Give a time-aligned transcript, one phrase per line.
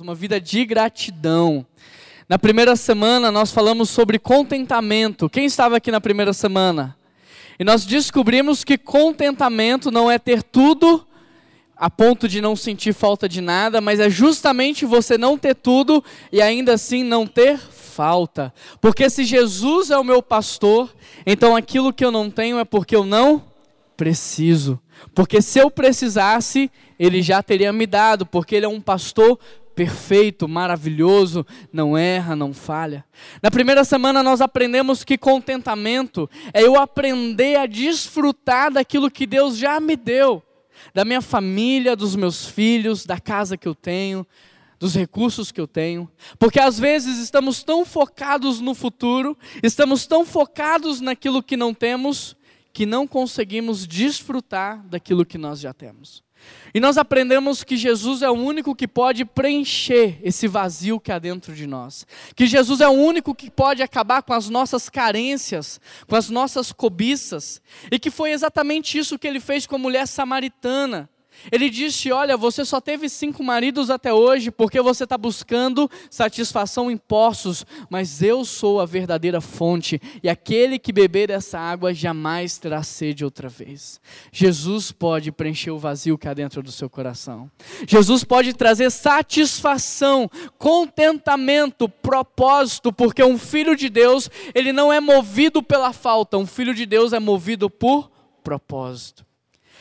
[0.00, 1.64] uma vida de gratidão.
[2.28, 5.28] Na primeira semana nós falamos sobre contentamento.
[5.28, 6.96] Quem estava aqui na primeira semana?
[7.58, 11.06] E nós descobrimos que contentamento não é ter tudo
[11.76, 16.02] a ponto de não sentir falta de nada, mas é justamente você não ter tudo
[16.32, 18.52] e ainda assim não ter falta.
[18.80, 20.94] Porque se Jesus é o meu pastor,
[21.24, 23.42] então aquilo que eu não tenho é porque eu não
[23.96, 24.80] preciso.
[25.14, 29.38] Porque se eu precisasse, ele já teria me dado, porque ele é um pastor
[29.76, 33.04] perfeito, maravilhoso, não erra, não falha.
[33.42, 39.58] Na primeira semana nós aprendemos que contentamento é eu aprender a desfrutar daquilo que Deus
[39.58, 40.42] já me deu,
[40.94, 44.26] da minha família, dos meus filhos, da casa que eu tenho,
[44.78, 50.24] dos recursos que eu tenho, porque às vezes estamos tão focados no futuro, estamos tão
[50.24, 52.34] focados naquilo que não temos,
[52.72, 56.25] que não conseguimos desfrutar daquilo que nós já temos.
[56.74, 61.18] E nós aprendemos que Jesus é o único que pode preencher esse vazio que há
[61.18, 62.06] dentro de nós.
[62.34, 66.72] Que Jesus é o único que pode acabar com as nossas carências, com as nossas
[66.72, 67.62] cobiças.
[67.90, 71.08] E que foi exatamente isso que ele fez com a mulher samaritana.
[71.50, 76.90] Ele disse: Olha, você só teve cinco maridos até hoje porque você está buscando satisfação
[76.90, 82.58] em poços, mas eu sou a verdadeira fonte, e aquele que beber dessa água jamais
[82.58, 84.00] terá sede outra vez.
[84.32, 87.50] Jesus pode preencher o vazio que há dentro do seu coração.
[87.86, 95.62] Jesus pode trazer satisfação, contentamento, propósito, porque um filho de Deus, ele não é movido
[95.62, 98.10] pela falta, um filho de Deus é movido por
[98.42, 99.26] propósito.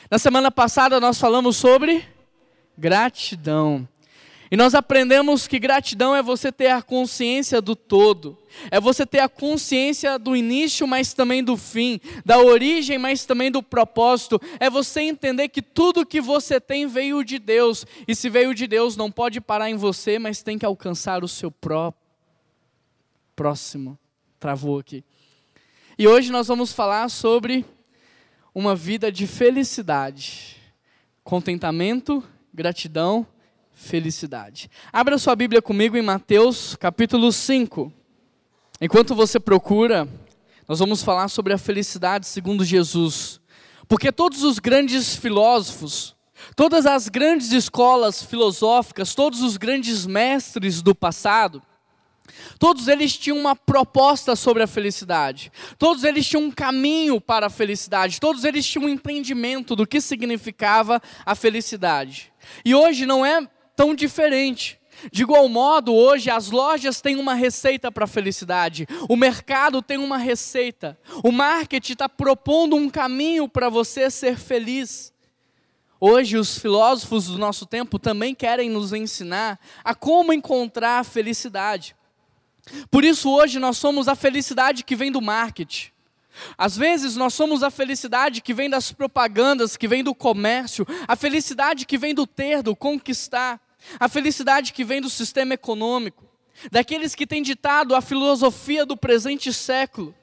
[0.09, 2.05] Na semana passada nós falamos sobre
[2.77, 3.87] gratidão.
[4.51, 8.37] E nós aprendemos que gratidão é você ter a consciência do todo,
[8.69, 13.49] é você ter a consciência do início, mas também do fim, da origem, mas também
[13.49, 14.39] do propósito.
[14.59, 18.67] É você entender que tudo que você tem veio de Deus, e se veio de
[18.67, 22.05] Deus, não pode parar em você, mas tem que alcançar o seu próprio.
[23.35, 23.97] Próximo,
[24.39, 25.03] travou aqui.
[25.97, 27.65] E hoje nós vamos falar sobre
[28.55, 30.55] uma vida de felicidade,
[31.25, 32.23] contentamento,
[32.53, 33.27] gratidão,
[33.73, 34.71] felicidade.
[34.93, 37.91] Abra sua Bíblia comigo em Mateus capítulo 5.
[38.79, 40.07] Enquanto você procura,
[40.69, 43.41] nós vamos falar sobre a felicidade segundo Jesus.
[43.89, 46.15] Porque todos os grandes filósofos,
[46.55, 51.61] todas as grandes escolas filosóficas, todos os grandes mestres do passado,
[52.59, 55.51] Todos eles tinham uma proposta sobre a felicidade.
[55.77, 58.19] Todos eles tinham um caminho para a felicidade.
[58.19, 62.31] Todos eles tinham um entendimento do que significava a felicidade.
[62.63, 64.79] E hoje não é tão diferente.
[65.11, 69.97] De igual modo, hoje as lojas têm uma receita para a felicidade, o mercado tem
[69.97, 75.13] uma receita, o marketing está propondo um caminho para você ser feliz.
[75.99, 81.94] Hoje, os filósofos do nosso tempo também querem nos ensinar a como encontrar a felicidade.
[82.89, 85.91] Por isso, hoje, nós somos a felicidade que vem do marketing.
[86.57, 91.15] Às vezes nós somos a felicidade que vem das propagandas, que vem do comércio, a
[91.15, 93.59] felicidade que vem do ter, do conquistar,
[93.99, 96.25] a felicidade que vem do sistema econômico,
[96.71, 100.13] daqueles que têm ditado a filosofia do presente século.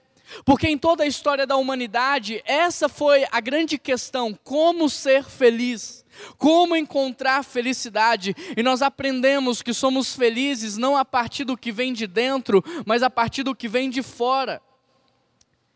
[0.45, 6.03] Porque em toda a história da humanidade, essa foi a grande questão: como ser feliz.
[6.37, 8.37] Como encontrar felicidade?
[8.55, 13.03] E nós aprendemos que somos felizes não a partir do que vem de dentro, mas
[13.03, 14.61] a partir do que vem de fora.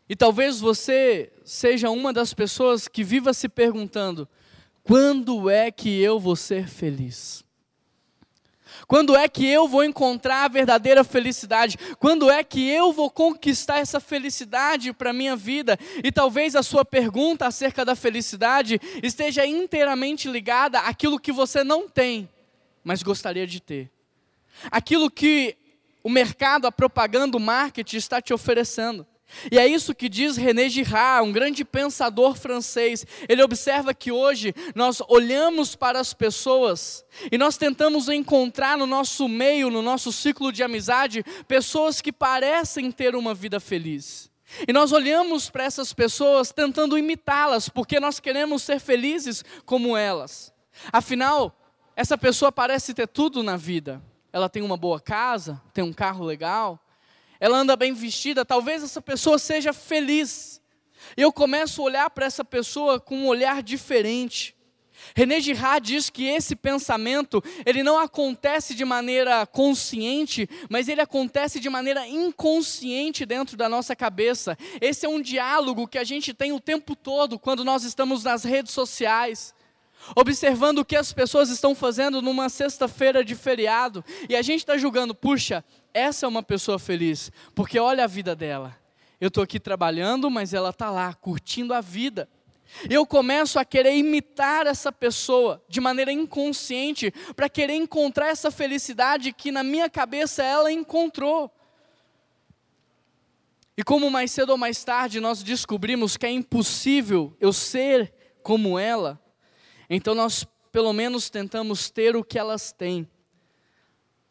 [0.07, 4.27] E talvez você seja uma das pessoas que viva se perguntando:
[4.83, 7.46] quando é que eu vou ser feliz?
[8.87, 11.77] Quando é que eu vou encontrar a verdadeira felicidade?
[11.99, 15.77] Quando é que eu vou conquistar essa felicidade para a minha vida?
[16.01, 21.89] E talvez a sua pergunta acerca da felicidade esteja inteiramente ligada àquilo que você não
[21.89, 22.29] tem,
[22.81, 23.91] mas gostaria de ter.
[24.71, 25.57] Aquilo que
[26.01, 29.05] o mercado, a propaganda, o marketing está te oferecendo.
[29.51, 33.05] E é isso que diz René Girard, um grande pensador francês.
[33.27, 39.27] Ele observa que hoje nós olhamos para as pessoas e nós tentamos encontrar no nosso
[39.27, 44.31] meio, no nosso ciclo de amizade, pessoas que parecem ter uma vida feliz.
[44.67, 50.53] E nós olhamos para essas pessoas tentando imitá-las, porque nós queremos ser felizes como elas.
[50.91, 51.53] Afinal,
[51.95, 54.01] essa pessoa parece ter tudo na vida.
[54.31, 56.79] Ela tem uma boa casa, tem um carro legal,
[57.39, 60.61] ela anda bem vestida, talvez essa pessoa seja feliz.
[61.15, 64.57] Eu começo a olhar para essa pessoa com um olhar diferente.
[65.15, 71.59] René Girard diz que esse pensamento, ele não acontece de maneira consciente, mas ele acontece
[71.59, 74.57] de maneira inconsciente dentro da nossa cabeça.
[74.81, 78.43] Esse é um diálogo que a gente tem o tempo todo quando nós estamos nas
[78.43, 79.53] redes sociais,
[80.15, 84.77] observando o que as pessoas estão fazendo numa sexta-feira de feriado, e a gente está
[84.77, 85.63] julgando, puxa,
[85.97, 88.77] essa é uma pessoa feliz, porque olha a vida dela.
[89.19, 92.29] Eu estou aqui trabalhando, mas ela está lá, curtindo a vida.
[92.89, 99.33] Eu começo a querer imitar essa pessoa de maneira inconsciente, para querer encontrar essa felicidade
[99.33, 101.51] que na minha cabeça ela encontrou.
[103.75, 108.13] E como mais cedo ou mais tarde nós descobrimos que é impossível eu ser
[108.43, 109.19] como ela,
[109.89, 113.07] então nós pelo menos tentamos ter o que elas têm.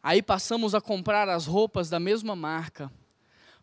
[0.07, 2.89] Aí passamos a comprar as roupas da mesma marca.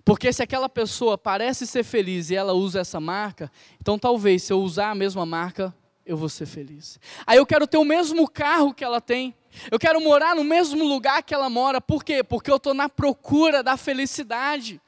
[0.05, 3.51] Porque se aquela pessoa parece ser feliz e ela usa essa marca,
[3.81, 5.75] então talvez se eu usar a mesma marca,
[6.05, 7.01] eu vou ser feliz.
[7.27, 9.35] Aí eu quero ter o mesmo carro que ela tem.
[9.71, 11.81] Eu quero morar no mesmo lugar que ela mora.
[11.81, 12.23] Por quê?
[12.23, 14.79] Porque eu estou na procura da felicidade.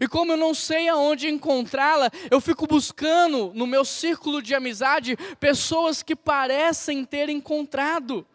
[0.00, 5.16] E como eu não sei aonde encontrá-la, eu fico buscando no meu círculo de amizade
[5.38, 8.26] pessoas que parecem ter encontrado.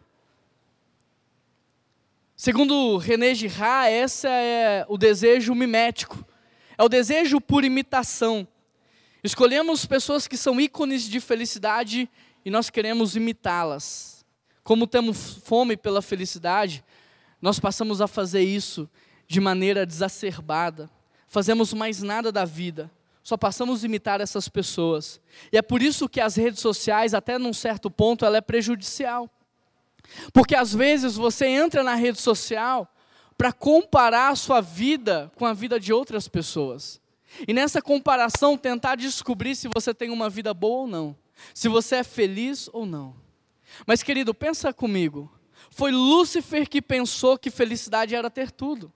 [2.44, 6.26] Segundo René Girard, esse é o desejo mimético.
[6.76, 8.48] É o desejo por imitação.
[9.22, 12.10] Escolhemos pessoas que são ícones de felicidade
[12.44, 14.26] e nós queremos imitá-las.
[14.64, 16.84] Como temos fome pela felicidade,
[17.40, 18.90] nós passamos a fazer isso
[19.28, 20.90] de maneira desacerbada
[21.28, 22.90] fazemos mais nada da vida,
[23.22, 25.20] só passamos a imitar essas pessoas.
[25.52, 29.30] E é por isso que as redes sociais, até num certo ponto, ela é prejudicial.
[30.32, 32.92] Porque às vezes você entra na rede social
[33.36, 37.00] para comparar a sua vida com a vida de outras pessoas.
[37.46, 41.16] E nessa comparação tentar descobrir se você tem uma vida boa ou não,
[41.54, 43.16] se você é feliz ou não.
[43.86, 45.32] Mas querido, pensa comigo.
[45.70, 48.92] Foi Lúcifer que pensou que felicidade era ter tudo.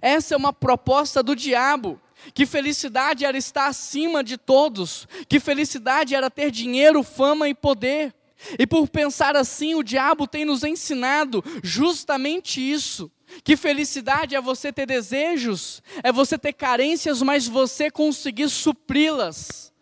[0.00, 2.00] Essa é uma proposta do diabo.
[2.32, 8.14] Que felicidade era estar acima de todos, que felicidade era ter dinheiro, fama e poder.
[8.58, 13.10] E por pensar assim, o diabo tem nos ensinado justamente isso.
[13.42, 19.72] Que felicidade é você ter desejos, é você ter carências, mas você conseguir supri-las.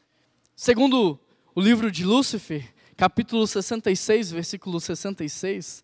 [0.55, 1.19] Segundo
[1.55, 5.83] o livro de Lúcifer, capítulo 66, versículo 66,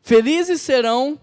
[0.00, 1.20] felizes serão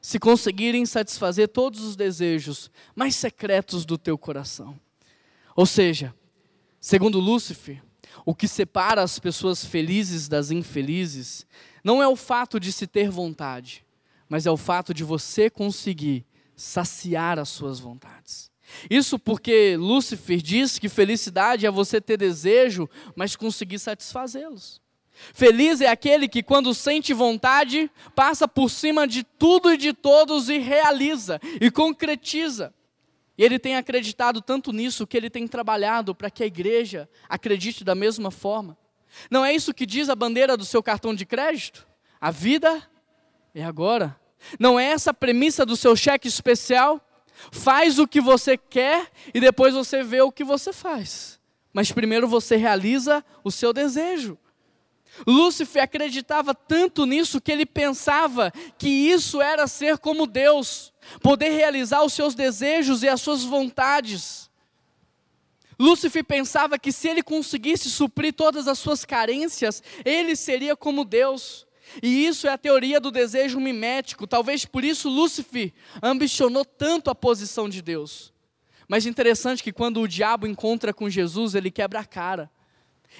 [0.00, 4.78] se conseguirem satisfazer todos os desejos mais secretos do teu coração.
[5.54, 6.14] Ou seja,
[6.80, 7.82] segundo Lúcifer,
[8.26, 11.46] o que separa as pessoas felizes das infelizes
[11.84, 13.84] não é o fato de se ter vontade,
[14.28, 16.26] mas é o fato de você conseguir
[16.56, 18.50] saciar as suas vontades.
[18.90, 24.82] Isso porque Lúcifer diz que felicidade é você ter desejo, mas conseguir satisfazê-los.
[25.32, 30.48] Feliz é aquele que, quando sente vontade, passa por cima de tudo e de todos
[30.48, 32.74] e realiza e concretiza.
[33.38, 37.84] E ele tem acreditado tanto nisso que ele tem trabalhado para que a igreja acredite
[37.84, 38.76] da mesma forma.
[39.30, 41.86] Não é isso que diz a bandeira do seu cartão de crédito?
[42.20, 42.82] A vida
[43.54, 44.18] é agora.
[44.58, 47.00] Não é essa a premissa do seu cheque especial?
[47.52, 51.38] Faz o que você quer e depois você vê o que você faz.
[51.72, 54.38] Mas primeiro você realiza o seu desejo.
[55.26, 60.92] Lúcifer acreditava tanto nisso que ele pensava que isso era ser como Deus,
[61.22, 64.50] poder realizar os seus desejos e as suas vontades.
[65.78, 71.66] Lúcifer pensava que se ele conseguisse suprir todas as suas carências, ele seria como Deus.
[72.02, 74.26] E isso é a teoria do desejo mimético.
[74.26, 75.72] Talvez por isso Lúcifer
[76.02, 78.32] ambicionou tanto a posição de Deus.
[78.88, 82.50] Mas interessante que quando o diabo encontra com Jesus, ele quebra a cara.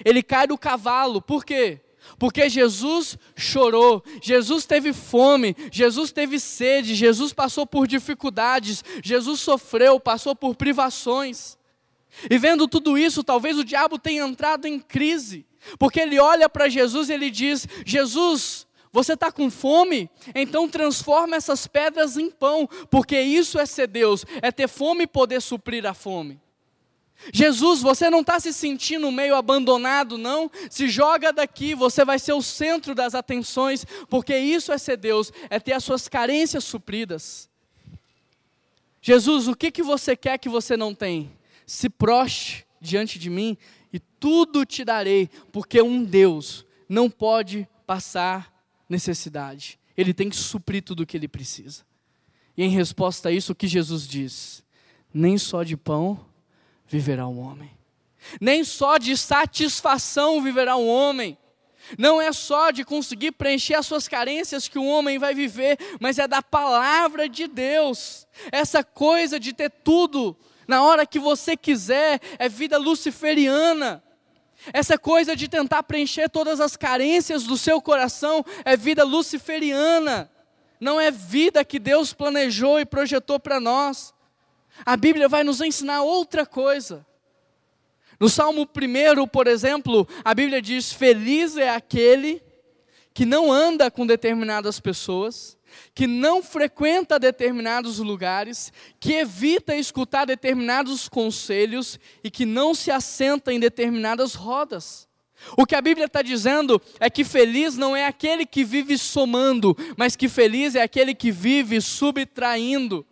[0.03, 1.21] Ele cai do cavalo.
[1.21, 1.81] Por quê?
[2.17, 9.99] Porque Jesus chorou, Jesus teve fome, Jesus teve sede, Jesus passou por dificuldades, Jesus sofreu,
[9.99, 11.57] passou por privações.
[12.29, 15.45] E vendo tudo isso, talvez o diabo tenha entrado em crise,
[15.77, 20.09] porque ele olha para Jesus e ele diz: Jesus, você está com fome?
[20.33, 25.07] Então transforma essas pedras em pão, porque isso é ser Deus, é ter fome e
[25.07, 26.41] poder suprir a fome.
[27.33, 30.49] Jesus, você não está se sentindo meio abandonado, não?
[30.69, 35.31] Se joga daqui, você vai ser o centro das atenções, porque isso é ser Deus,
[35.49, 37.49] é ter as suas carências supridas.
[39.01, 41.31] Jesus, o que, que você quer que você não tem?
[41.65, 43.57] Se proste diante de mim
[43.91, 48.53] e tudo te darei, porque um Deus não pode passar
[48.87, 51.83] necessidade, ele tem que suprir tudo o que ele precisa.
[52.55, 54.63] E em resposta a isso, o que Jesus diz?
[55.13, 56.19] Nem só de pão
[56.87, 57.71] viverá um homem.
[58.41, 61.37] Nem só de satisfação viverá um homem.
[61.97, 66.19] Não é só de conseguir preencher as suas carências que o homem vai viver, mas
[66.19, 68.27] é da palavra de Deus.
[68.51, 70.35] Essa coisa de ter tudo
[70.67, 74.03] na hora que você quiser é vida luciferiana.
[74.73, 80.29] Essa coisa de tentar preencher todas as carências do seu coração é vida luciferiana,
[80.79, 84.13] não é vida que Deus planejou e projetou para nós.
[84.85, 87.05] A Bíblia vai nos ensinar outra coisa.
[88.19, 92.41] No Salmo 1, por exemplo, a Bíblia diz: Feliz é aquele
[93.13, 95.57] que não anda com determinadas pessoas,
[95.93, 103.53] que não frequenta determinados lugares, que evita escutar determinados conselhos e que não se assenta
[103.53, 105.07] em determinadas rodas.
[105.55, 109.75] O que a Bíblia está dizendo é que feliz não é aquele que vive somando,
[109.95, 113.05] mas que feliz é aquele que vive subtraindo.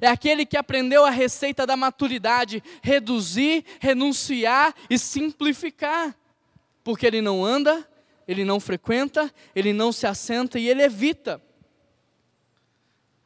[0.00, 6.14] É aquele que aprendeu a receita da maturidade: reduzir, renunciar e simplificar.
[6.82, 7.86] Porque ele não anda
[8.30, 11.42] ele não frequenta, ele não se assenta e ele evita.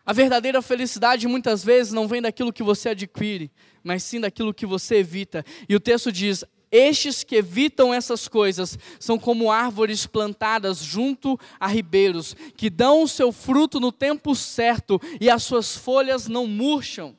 [0.06, 3.50] A verdadeira felicidade muitas vezes não vem daquilo que você adquire,
[3.82, 5.44] mas sim daquilo que você evita.
[5.68, 6.42] E o texto diz:
[6.76, 13.08] Estes que evitam essas coisas são como árvores plantadas junto a ribeiros, que dão o
[13.08, 17.16] seu fruto no tempo certo e as suas folhas não murcham.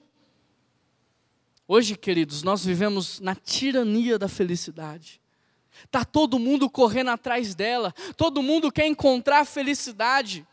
[1.66, 5.22] Hoje, queridos, nós vivemos na tirania da felicidade.
[5.86, 10.46] Está todo mundo correndo atrás dela, todo mundo quer encontrar felicidade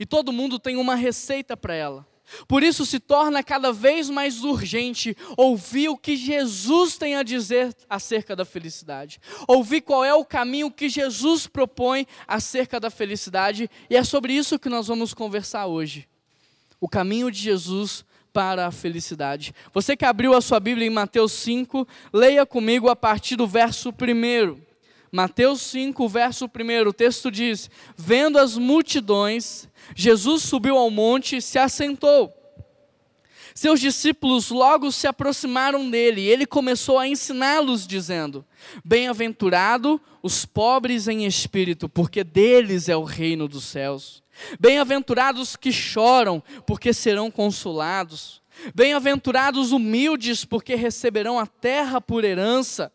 [0.00, 2.07] e todo mundo tem uma receita para ela.
[2.46, 7.74] Por isso se torna cada vez mais urgente ouvir o que Jesus tem a dizer
[7.88, 9.20] acerca da felicidade.
[9.46, 14.58] Ouvir qual é o caminho que Jesus propõe acerca da felicidade, e é sobre isso
[14.58, 16.08] que nós vamos conversar hoje.
[16.80, 19.54] O caminho de Jesus para a felicidade.
[19.72, 23.90] Você que abriu a sua Bíblia em Mateus 5, leia comigo a partir do verso
[23.90, 24.67] 1.
[25.10, 31.42] Mateus 5, verso 1, o texto diz: Vendo as multidões, Jesus subiu ao monte e
[31.42, 32.34] se assentou.
[33.54, 38.46] Seus discípulos logo se aproximaram dele e ele começou a ensiná-los, dizendo:
[38.84, 44.22] Bem-aventurado os pobres em espírito, porque deles é o reino dos céus.
[44.60, 48.40] Bem-aventurados que choram, porque serão consolados.
[48.74, 52.92] Bem-aventurados humildes, porque receberão a terra por herança.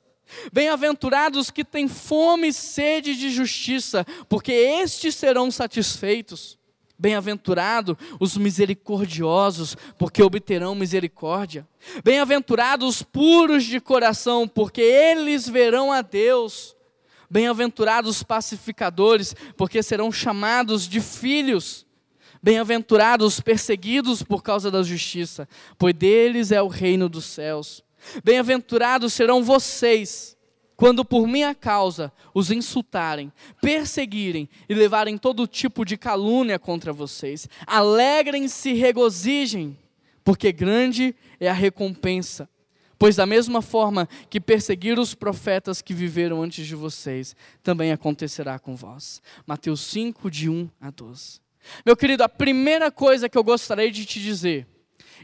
[0.52, 6.58] Bem-aventurados que têm fome e sede de justiça, porque estes serão satisfeitos.
[6.98, 11.68] Bem-aventurados os misericordiosos, porque obterão misericórdia.
[12.04, 16.76] Bem-aventurados os puros de coração, porque eles verão a Deus.
[17.30, 21.86] Bem-aventurados os pacificadores, porque serão chamados de filhos.
[22.42, 25.48] Bem-aventurados os perseguidos por causa da justiça,
[25.78, 27.84] pois deles é o reino dos céus.
[28.24, 30.38] Bem-aventurados serão vocês,
[30.76, 33.32] quando por minha causa os insultarem,
[33.62, 37.48] perseguirem e levarem todo tipo de calúnia contra vocês.
[37.66, 39.78] Alegrem-se e regozijem,
[40.24, 42.50] porque grande é a recompensa.
[42.98, 48.58] Pois da mesma forma que perseguiram os profetas que viveram antes de vocês, também acontecerá
[48.58, 49.22] com vós.
[49.46, 51.42] Mateus 5, de 1 a 12.
[51.86, 54.68] Meu querido, a primeira coisa que eu gostaria de te dizer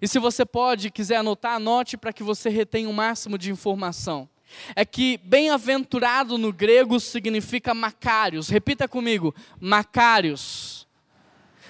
[0.01, 4.29] e se você pode, quiser anotar, anote para que você retenha o máximo de informação.
[4.75, 8.50] É que bem-aventurado no grego significa macários.
[8.50, 10.88] Repita comigo: macários.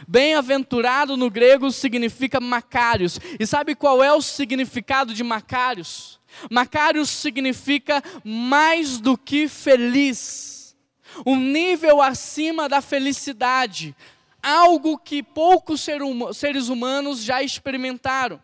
[0.08, 3.20] Bem-aventurado no grego significa macários.
[3.38, 6.20] E sabe qual é o significado de macários?
[6.50, 10.76] Macários significa mais do que feliz.
[11.26, 13.96] Um nível acima da felicidade
[14.42, 15.82] algo que poucos
[16.34, 18.42] seres humanos já experimentaram.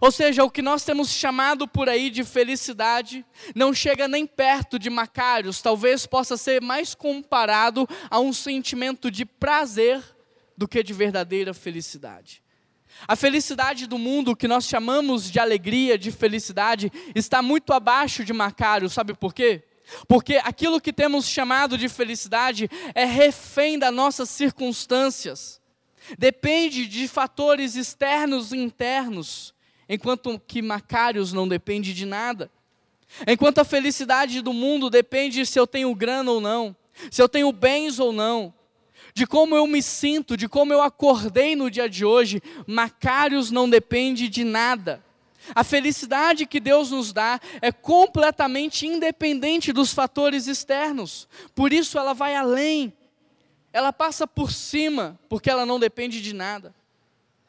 [0.00, 4.78] Ou seja, o que nós temos chamado por aí de felicidade não chega nem perto
[4.78, 10.02] de Macários, talvez possa ser mais comparado a um sentimento de prazer
[10.56, 12.42] do que de verdadeira felicidade.
[13.06, 18.32] A felicidade do mundo, que nós chamamos de alegria, de felicidade, está muito abaixo de
[18.32, 19.62] Macários, sabe por quê?
[20.08, 25.60] Porque aquilo que temos chamado de felicidade é refém das nossas circunstâncias,
[26.18, 29.54] depende de fatores externos e internos,
[29.88, 32.50] enquanto que Macários não depende de nada.
[33.26, 36.74] Enquanto a felicidade do mundo depende se eu tenho grana ou não,
[37.10, 38.52] se eu tenho bens ou não,
[39.14, 43.70] de como eu me sinto, de como eu acordei no dia de hoje, Macários não
[43.70, 45.05] depende de nada.
[45.54, 51.28] A felicidade que Deus nos dá é completamente independente dos fatores externos.
[51.54, 52.92] Por isso ela vai além.
[53.72, 56.74] Ela passa por cima, porque ela não depende de nada.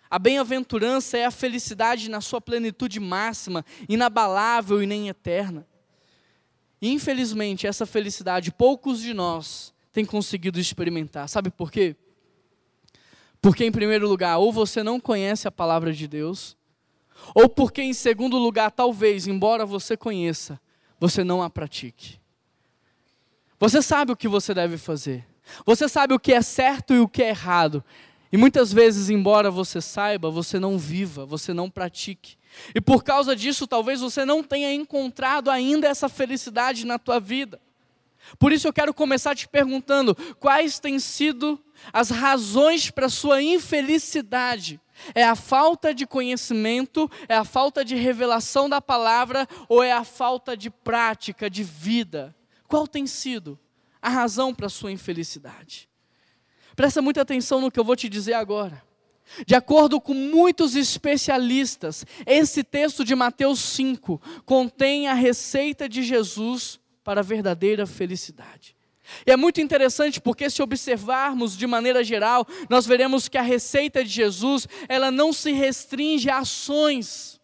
[0.10, 5.68] A bem-aventurança é a felicidade na sua plenitude máxima, inabalável e nem eterna.
[6.82, 11.28] Infelizmente, essa felicidade poucos de nós têm conseguido experimentar.
[11.28, 11.96] Sabe por quê?
[13.42, 16.56] Porque, em primeiro lugar, ou você não conhece a palavra de Deus,
[17.34, 20.60] ou porque, em segundo lugar, talvez, embora você conheça,
[21.00, 22.20] você não a pratique.
[23.60, 25.26] Você sabe o que você deve fazer.
[25.66, 27.84] Você sabe o que é certo e o que é errado.
[28.32, 32.38] E muitas vezes, embora você saiba, você não viva, você não pratique.
[32.76, 37.60] E por causa disso, talvez você não tenha encontrado ainda essa felicidade na tua vida.
[38.38, 41.60] Por isso eu quero começar te perguntando: quais têm sido
[41.94, 44.82] as razões para a sua infelicidade?
[45.14, 50.04] É a falta de conhecimento, é a falta de revelação da palavra ou é a
[50.04, 52.36] falta de prática, de vida?
[52.68, 53.60] Qual tem sido
[54.02, 55.90] a razão para a sua infelicidade?
[56.76, 58.84] Presta muita atenção no que eu vou te dizer agora.
[59.46, 66.80] De acordo com muitos especialistas, esse texto de Mateus 5 contém a receita de Jesus
[67.04, 68.77] para a verdadeira felicidade.
[69.26, 74.04] E é muito interessante porque se observarmos de maneira geral, nós veremos que a receita
[74.04, 77.40] de Jesus, ela não se restringe a ações,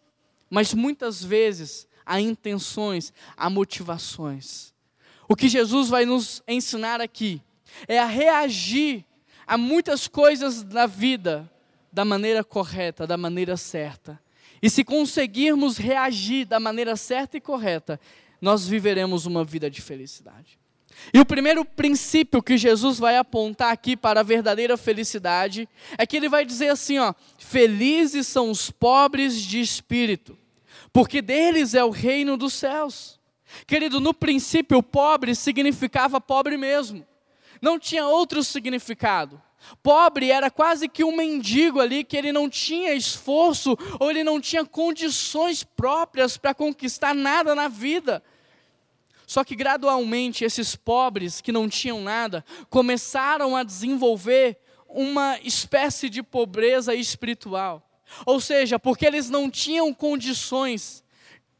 [0.50, 4.72] mas muitas vezes a intenções, a motivações.
[5.28, 7.40] O que Jesus vai nos ensinar aqui
[7.88, 9.04] é a reagir
[9.46, 11.50] a muitas coisas da vida
[11.92, 14.20] da maneira correta, da maneira certa.
[14.60, 18.00] E se conseguirmos reagir da maneira certa e correta,
[18.40, 20.58] nós viveremos uma vida de felicidade.
[21.12, 26.16] E o primeiro princípio que Jesus vai apontar aqui para a verdadeira felicidade é que
[26.16, 30.38] ele vai dizer assim, ó: Felizes são os pobres de espírito,
[30.92, 33.20] porque deles é o reino dos céus.
[33.66, 37.06] Querido, no princípio, pobre significava pobre mesmo.
[37.60, 39.40] Não tinha outro significado.
[39.82, 44.40] Pobre era quase que um mendigo ali, que ele não tinha esforço ou ele não
[44.40, 48.22] tinha condições próprias para conquistar nada na vida.
[49.26, 56.22] Só que gradualmente esses pobres que não tinham nada começaram a desenvolver uma espécie de
[56.22, 57.82] pobreza espiritual.
[58.24, 61.02] Ou seja, porque eles não tinham condições,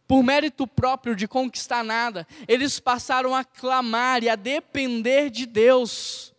[0.07, 6.35] por mérito próprio, de conquistar nada, eles passaram a clamar e a depender de Deus.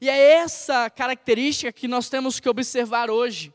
[0.00, 3.52] E é essa característica que nós temos que observar hoje.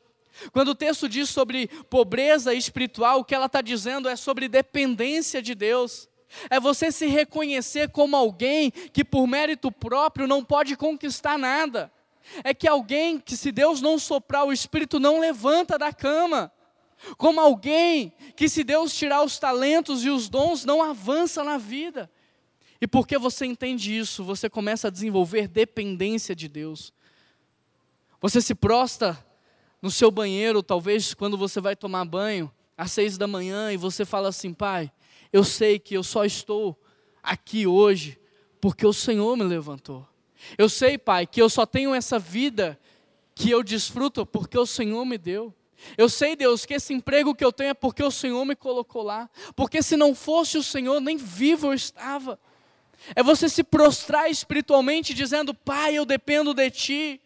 [0.51, 5.41] Quando o texto diz sobre pobreza espiritual, o que ela está dizendo é sobre dependência
[5.41, 6.09] de Deus.
[6.49, 11.91] É você se reconhecer como alguém que por mérito próprio não pode conquistar nada.
[12.43, 16.51] É que alguém que se Deus não soprar o espírito não levanta da cama.
[17.17, 22.09] Como alguém que se Deus tirar os talentos e os dons não avança na vida.
[22.81, 26.93] E porque você entende isso, você começa a desenvolver dependência de Deus.
[28.21, 29.23] Você se prostra
[29.81, 34.03] no seu banheiro, talvez quando você vai tomar banho, às seis da manhã, e você
[34.03, 34.91] fala assim: Pai,
[35.31, 36.79] eu sei que eu só estou
[37.21, 38.19] aqui hoje
[38.61, 40.07] porque o Senhor me levantou.
[40.57, 42.79] Eu sei, Pai, que eu só tenho essa vida
[43.33, 45.53] que eu desfruto porque o Senhor me deu.
[45.97, 49.03] Eu sei, Deus, que esse emprego que eu tenho é porque o Senhor me colocou
[49.03, 49.29] lá.
[49.55, 52.39] Porque se não fosse o Senhor, nem vivo eu estava.
[53.15, 57.21] É você se prostrar espiritualmente dizendo: Pai, eu dependo de Ti.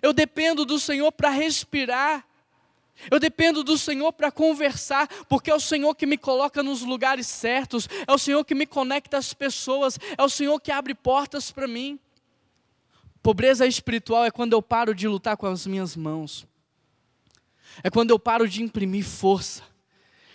[0.00, 2.24] Eu dependo do Senhor para respirar.
[3.10, 7.26] Eu dependo do Senhor para conversar, porque é o Senhor que me coloca nos lugares
[7.26, 11.50] certos, é o Senhor que me conecta às pessoas, é o Senhor que abre portas
[11.50, 11.98] para mim.
[13.22, 16.46] Pobreza espiritual é quando eu paro de lutar com as minhas mãos,
[17.82, 19.62] é quando eu paro de imprimir força,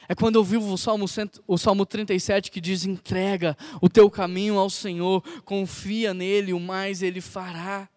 [0.08, 1.06] é quando eu vivo o Salmo,
[1.48, 7.02] o Salmo 37 que diz: entrega o teu caminho ao Senhor, confia nele, o mais
[7.02, 7.88] ele fará.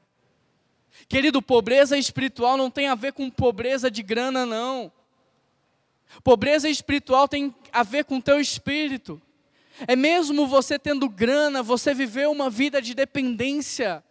[1.08, 4.90] Querido, pobreza espiritual não tem a ver com pobreza de grana, não.
[6.22, 9.20] Pobreza espiritual tem a ver com teu espírito.
[9.86, 14.02] É mesmo você tendo grana, você viver uma vida de dependência.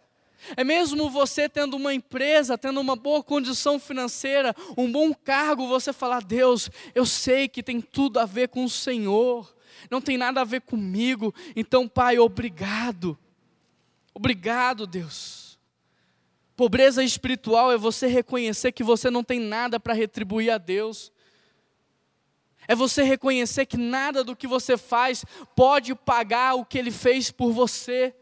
[0.58, 5.94] É mesmo você tendo uma empresa, tendo uma boa condição financeira, um bom cargo, você
[5.94, 9.56] falar: Deus, eu sei que tem tudo a ver com o Senhor,
[9.90, 13.18] não tem nada a ver comigo, então, Pai, obrigado.
[14.14, 15.43] Obrigado, Deus.
[16.56, 21.12] Pobreza espiritual é você reconhecer que você não tem nada para retribuir a Deus.
[22.68, 27.32] É você reconhecer que nada do que você faz pode pagar o que Ele fez
[27.32, 28.16] por você.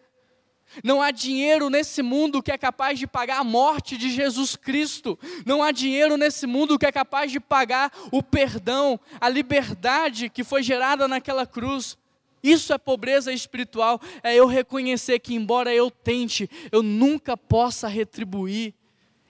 [0.83, 5.19] Não há dinheiro nesse mundo que é capaz de pagar a morte de Jesus Cristo.
[5.45, 10.43] Não há dinheiro nesse mundo que é capaz de pagar o perdão, a liberdade que
[10.43, 11.97] foi gerada naquela cruz.
[12.43, 18.73] Isso é pobreza espiritual, é eu reconhecer que, embora eu tente, eu nunca possa retribuir.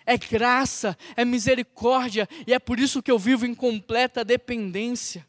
[0.06, 5.26] É graça, é misericórdia, e é por isso que eu vivo em completa dependência.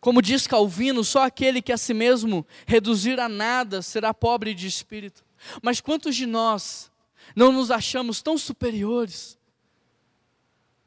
[0.00, 4.66] Como diz Calvino, só aquele que a si mesmo reduzir a nada será pobre de
[4.66, 5.24] espírito.
[5.62, 6.90] Mas quantos de nós
[7.34, 9.37] não nos achamos tão superiores?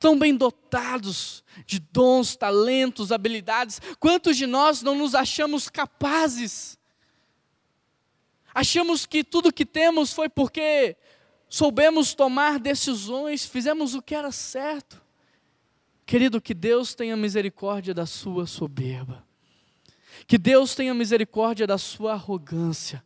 [0.02, 3.80] Tão bem dotados de dons, talentos, habilidades.
[4.02, 6.78] Quantos de nós não nos achamos capazes
[8.54, 10.98] Achamos que tudo que temos foi porque
[11.48, 15.02] soubemos tomar decisões, fizemos o que era certo.
[16.06, 19.26] Querido, que Deus tenha misericórdia da sua soberba.
[20.28, 23.04] Que Deus tenha misericórdia da sua arrogância.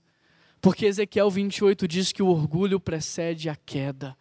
[0.59, 4.17] Porque Ezequiel 28 diz que o orgulho precede a queda.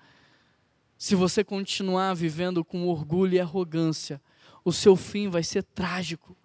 [0.96, 4.20] Se você continuar vivendo com orgulho e arrogância,
[4.64, 6.36] o seu fim vai ser trágico.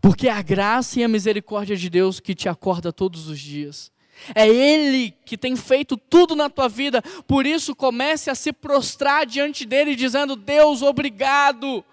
[0.00, 3.92] Porque é a graça e a misericórdia de Deus que te acorda todos os dias.
[4.34, 9.24] É Ele que tem feito tudo na tua vida, por isso comece a se prostrar
[9.24, 11.84] diante dele, dizendo: Deus, obrigado.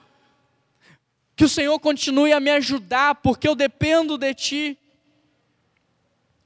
[1.35, 4.77] Que o Senhor continue a me ajudar, porque eu dependo de Ti.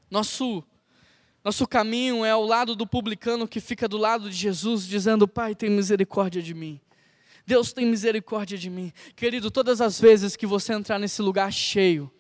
[0.10, 0.64] Nosso,
[1.44, 5.56] nosso caminho é ao lado do publicano que fica do lado de Jesus, dizendo: Pai,
[5.56, 6.80] tem misericórdia de mim.
[7.46, 8.94] Deus tem misericórdia de mim.
[9.16, 12.12] Querido, todas as vezes que você entrar nesse lugar cheio,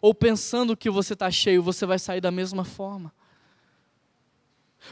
[0.00, 3.12] ou pensando que você está cheio, você vai sair da mesma forma.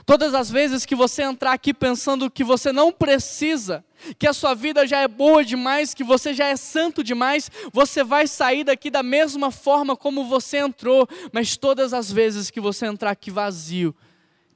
[0.07, 3.85] Todas as vezes que você entrar aqui pensando que você não precisa,
[4.19, 8.03] que a sua vida já é boa demais, que você já é santo demais, você
[8.03, 11.09] vai sair daqui da mesma forma como você entrou.
[11.33, 13.95] Mas todas as vezes que você entrar aqui vazio,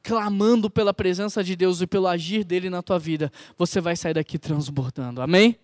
[0.03, 4.15] clamando pela presença de Deus e pelo agir dele na tua vida, você vai sair
[4.15, 5.21] daqui transbordando.
[5.21, 5.59] Amém?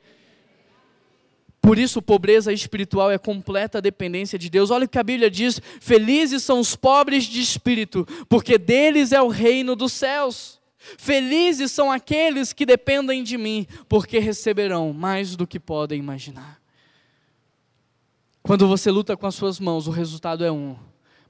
[1.60, 4.70] Por isso, pobreza espiritual é completa dependência de Deus.
[4.70, 9.20] Olha o que a Bíblia diz: Felizes são os pobres de espírito, porque deles é
[9.20, 10.58] o reino dos céus.
[10.78, 16.58] Felizes são aqueles que dependem de mim, porque receberão mais do que podem imaginar.
[18.42, 20.76] Quando você luta com as suas mãos, o resultado é um.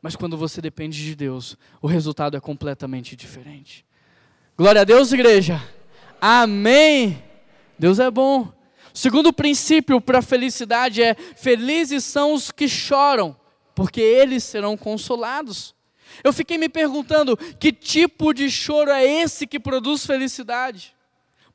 [0.01, 3.85] Mas quando você depende de Deus, o resultado é completamente diferente.
[4.57, 5.61] Glória a Deus, igreja.
[6.21, 7.23] Amém.
[7.79, 8.60] Deus é bom.
[8.93, 13.37] Segundo princípio para a felicidade é: felizes são os que choram,
[13.75, 15.75] porque eles serão consolados.
[16.25, 20.95] Eu fiquei me perguntando que tipo de choro é esse que produz felicidade?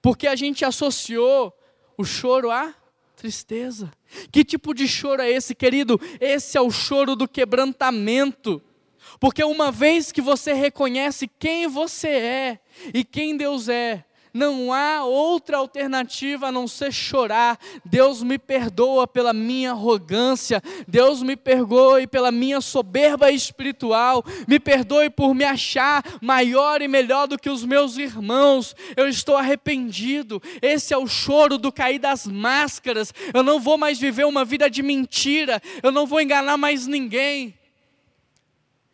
[0.01, 1.53] Porque a gente associou
[1.97, 2.73] o choro à
[3.15, 3.91] tristeza.
[4.31, 5.99] Que tipo de choro é esse, querido?
[6.19, 8.61] Esse é o choro do quebrantamento.
[9.19, 12.59] Porque uma vez que você reconhece quem você é
[12.93, 14.03] e quem Deus é,
[14.35, 17.57] não há outra alternativa a não ser chorar.
[17.85, 25.09] Deus me perdoa pela minha arrogância, Deus me perdoe pela minha soberba espiritual, me perdoe
[25.09, 28.75] por me achar maior e melhor do que os meus irmãos.
[28.97, 30.41] Eu estou arrependido.
[30.61, 33.13] Esse é o choro do cair das máscaras.
[33.33, 37.57] Eu não vou mais viver uma vida de mentira, eu não vou enganar mais ninguém.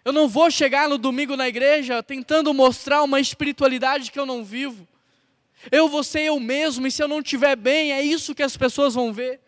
[0.06, 4.44] Eu não vou chegar no domingo na igreja tentando mostrar uma espiritualidade que eu não
[4.44, 4.91] vivo.
[5.70, 8.56] Eu vou ser eu mesmo, e se eu não estiver bem, é isso que as
[8.56, 9.40] pessoas vão ver.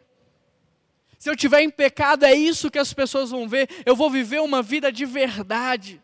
[1.18, 3.70] Se eu estiver em pecado, é isso que as pessoas vão ver.
[3.86, 6.02] Eu vou viver uma vida de verdade.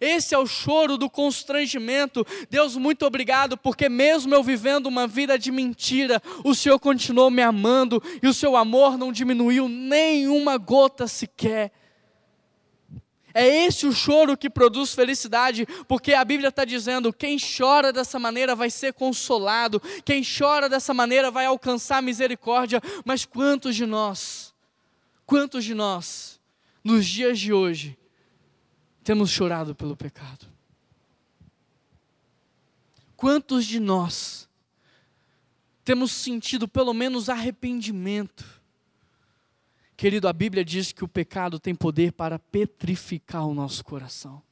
[0.00, 2.26] Esse é o choro do constrangimento.
[2.50, 7.42] Deus, muito obrigado, porque mesmo eu vivendo uma vida de mentira, o Senhor continuou me
[7.42, 11.72] amando e o seu amor não diminuiu nem uma gota sequer.
[13.34, 18.16] É esse o choro que produz felicidade, porque a Bíblia está dizendo: quem chora dessa
[18.16, 22.80] maneira vai ser consolado, quem chora dessa maneira vai alcançar misericórdia.
[23.04, 24.54] Mas quantos de nós,
[25.26, 26.40] quantos de nós,
[26.84, 27.98] nos dias de hoje,
[29.02, 30.46] temos chorado pelo pecado?
[33.16, 34.48] Quantos de nós
[35.84, 38.62] temos sentido pelo menos arrependimento?
[39.96, 44.42] Querido, a Bíblia diz que o pecado tem poder para petrificar o nosso coração.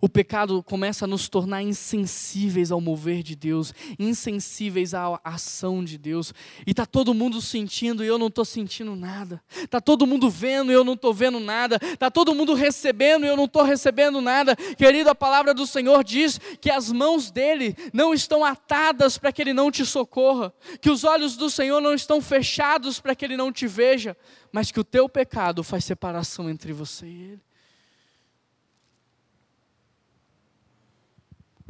[0.00, 5.98] O pecado começa a nos tornar insensíveis ao mover de Deus, insensíveis à ação de
[5.98, 6.32] Deus.
[6.66, 9.42] E está todo mundo sentindo e eu não estou sentindo nada.
[9.62, 11.78] Está todo mundo vendo e eu não estou vendo nada.
[11.82, 14.56] Está todo mundo recebendo e eu não estou recebendo nada.
[14.56, 19.42] Querido, a palavra do Senhor diz que as mãos dele não estão atadas para que
[19.42, 23.36] ele não te socorra, que os olhos do Senhor não estão fechados para que ele
[23.36, 24.16] não te veja,
[24.50, 27.49] mas que o teu pecado faz separação entre você e ele.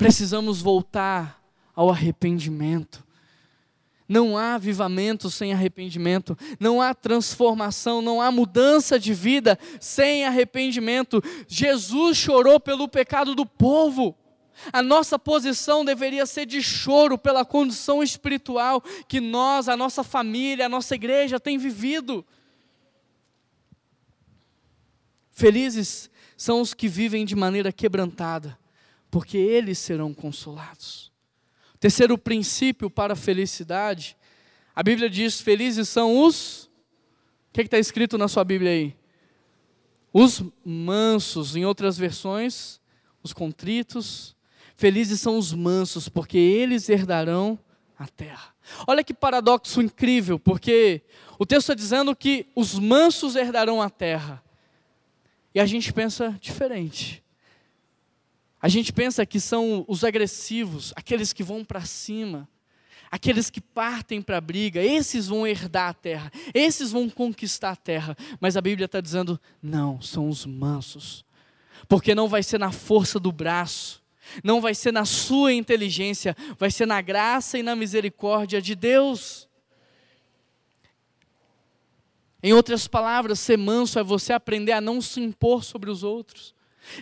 [0.00, 1.44] Precisamos voltar
[1.76, 3.06] ao arrependimento.
[4.08, 11.22] Não há avivamento sem arrependimento, não há transformação, não há mudança de vida sem arrependimento.
[11.46, 14.16] Jesus chorou pelo pecado do povo.
[14.72, 20.64] A nossa posição deveria ser de choro pela condição espiritual que nós, a nossa família,
[20.64, 22.24] a nossa igreja tem vivido.
[25.30, 26.08] Felizes
[26.38, 28.58] são os que vivem de maneira quebrantada,
[29.11, 31.11] porque eles serão consolados.
[31.79, 34.16] Terceiro princípio para a felicidade,
[34.75, 36.64] a Bíblia diz: felizes são os.
[36.64, 38.96] O que é está escrito na sua Bíblia aí?
[40.12, 42.81] Os mansos, em outras versões,
[43.23, 44.37] os contritos.
[44.77, 47.59] Felizes são os mansos, porque eles herdarão
[47.99, 48.55] a terra.
[48.87, 51.03] Olha que paradoxo incrível, porque
[51.38, 54.42] o texto está dizendo que os mansos herdarão a terra.
[55.55, 57.23] E a gente pensa diferente.
[58.62, 62.49] A gente pensa que são os agressivos, aqueles que vão para cima,
[63.11, 67.77] aqueles que partem para a briga, esses vão herdar a terra, esses vão conquistar a
[67.77, 68.16] terra.
[68.38, 71.25] Mas a Bíblia está dizendo: não, são os mansos,
[71.88, 74.03] porque não vai ser na força do braço,
[74.44, 79.49] não vai ser na sua inteligência, vai ser na graça e na misericórdia de Deus.
[82.42, 86.55] Em outras palavras, ser manso é você aprender a não se impor sobre os outros.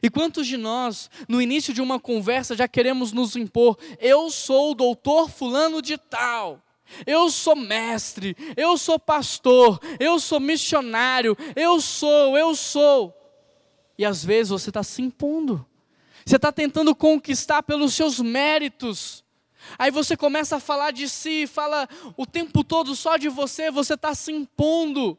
[0.02, 3.78] E quantos de nós, no início de uma conversa, já queremos nos impor?
[3.98, 6.62] Eu sou o doutor Fulano de Tal.
[7.06, 13.14] Eu sou mestre, eu sou pastor, eu sou missionário, eu sou, eu sou.
[13.98, 15.66] E às vezes você está se impondo,
[16.24, 19.24] você está tentando conquistar pelos seus méritos.
[19.78, 21.86] Aí você começa a falar de si, fala
[22.16, 25.18] o tempo todo só de você, você está se impondo,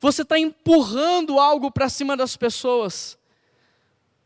[0.00, 3.19] você está empurrando algo para cima das pessoas.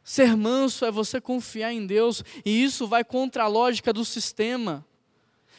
[0.05, 4.87] Ser manso é você confiar em Deus, e isso vai contra a lógica do sistema,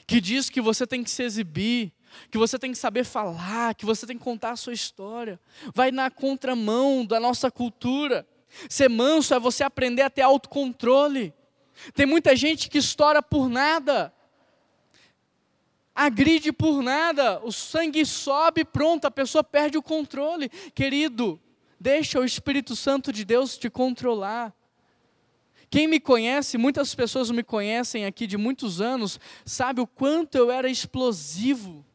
[0.06, 1.92] que diz que você tem que se exibir,
[2.30, 5.40] que você tem que saber falar, que você tem que contar a sua história.
[5.74, 8.26] Vai na contramão da nossa cultura.
[8.70, 11.34] Ser manso é você aprender a ter autocontrole.
[11.96, 14.14] Tem muita gente que estoura por nada,
[15.94, 20.50] agride por nada, o sangue sobe, pronto, a pessoa perde o controle.
[20.74, 21.40] Querido,
[21.80, 24.54] Deixa o Espírito Santo de Deus te controlar.
[25.70, 30.50] Quem me conhece, muitas pessoas me conhecem aqui de muitos anos, sabe o quanto eu
[30.50, 31.86] era explosivo,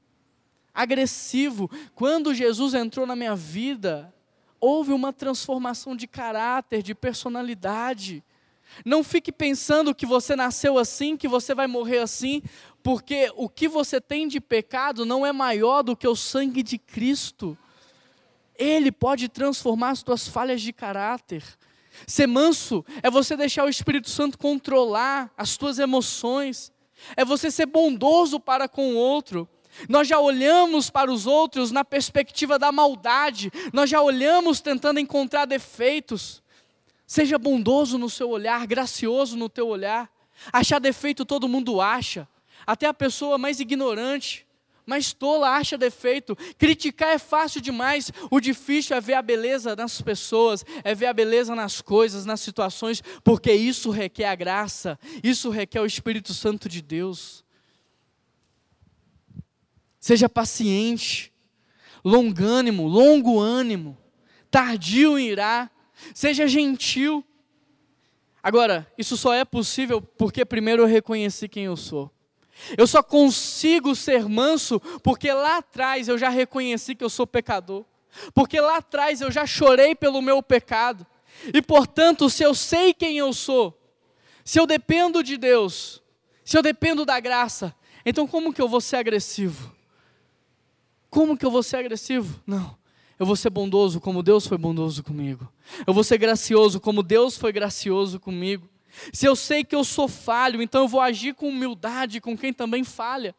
[0.74, 1.70] agressivo.
[1.94, 4.12] Quando Jesus entrou na minha vida,
[4.60, 8.22] houve uma transformação de caráter, de personalidade.
[8.84, 12.42] Não fique pensando que você nasceu assim, que você vai morrer assim,
[12.82, 16.78] porque o que você tem de pecado não é maior do que o sangue de
[16.78, 17.56] Cristo.
[18.60, 21.42] Ele pode transformar as tuas falhas de caráter.
[22.06, 26.70] Ser manso é você deixar o Espírito Santo controlar as tuas emoções,
[27.16, 29.48] é você ser bondoso para com o outro.
[29.88, 35.46] Nós já olhamos para os outros na perspectiva da maldade, nós já olhamos tentando encontrar
[35.46, 36.42] defeitos.
[37.06, 40.10] Seja bondoso no seu olhar, gracioso no teu olhar.
[40.52, 42.28] Achar defeito todo mundo acha,
[42.66, 44.46] até a pessoa mais ignorante
[44.86, 46.36] mas tola acha defeito.
[46.58, 48.10] Criticar é fácil demais.
[48.30, 52.40] O difícil é ver a beleza nas pessoas, é ver a beleza nas coisas, nas
[52.40, 57.44] situações, porque isso requer a graça, isso requer o Espírito Santo de Deus.
[59.98, 61.32] Seja paciente,
[62.04, 63.98] longânimo, longo ânimo,
[64.50, 65.70] tardio em irá,
[66.14, 67.24] seja gentil.
[68.42, 72.10] Agora, isso só é possível porque primeiro eu reconheci quem eu sou.
[72.76, 77.84] Eu só consigo ser manso porque lá atrás eu já reconheci que eu sou pecador.
[78.34, 81.06] Porque lá atrás eu já chorei pelo meu pecado.
[81.54, 83.78] E portanto, se eu sei quem eu sou,
[84.44, 86.02] se eu dependo de Deus,
[86.44, 89.74] se eu dependo da graça, então como que eu vou ser agressivo?
[91.08, 92.40] Como que eu vou ser agressivo?
[92.46, 92.78] Não.
[93.18, 95.46] Eu vou ser bondoso como Deus foi bondoso comigo.
[95.86, 98.68] Eu vou ser gracioso como Deus foi gracioso comigo.
[99.12, 102.52] Se eu sei que eu sou falho, então eu vou agir com humildade com quem
[102.52, 103.34] também falha.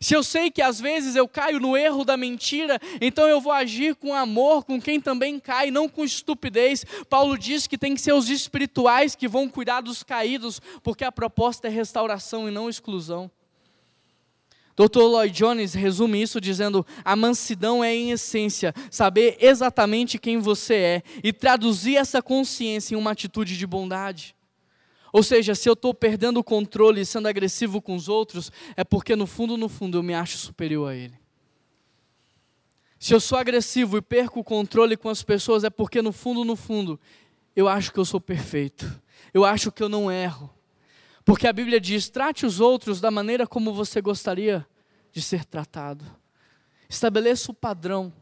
[0.00, 3.52] Se eu sei que às vezes eu caio no erro da mentira, então eu vou
[3.52, 6.84] agir com amor com quem também cai, não com estupidez.
[7.08, 11.10] Paulo diz que tem que ser os espirituais que vão cuidar dos caídos, porque a
[11.10, 13.30] proposta é restauração e não exclusão.
[14.76, 15.00] Dr.
[15.00, 21.02] Lloyd Jones resume isso dizendo: a mansidão é, em essência, saber exatamente quem você é
[21.22, 24.34] e traduzir essa consciência em uma atitude de bondade.
[25.12, 28.84] Ou seja, se eu estou perdendo o controle e sendo agressivo com os outros, é
[28.84, 31.18] porque no fundo, no fundo, eu me acho superior a ele.
[32.98, 36.44] Se eu sou agressivo e perco o controle com as pessoas, é porque no fundo,
[36.44, 37.00] no fundo,
[37.56, 39.00] eu acho que eu sou perfeito.
[39.32, 40.52] Eu acho que eu não erro.
[41.24, 44.66] Porque a Bíblia diz: trate os outros da maneira como você gostaria
[45.12, 46.04] de ser tratado.
[46.88, 48.12] Estabeleça o padrão.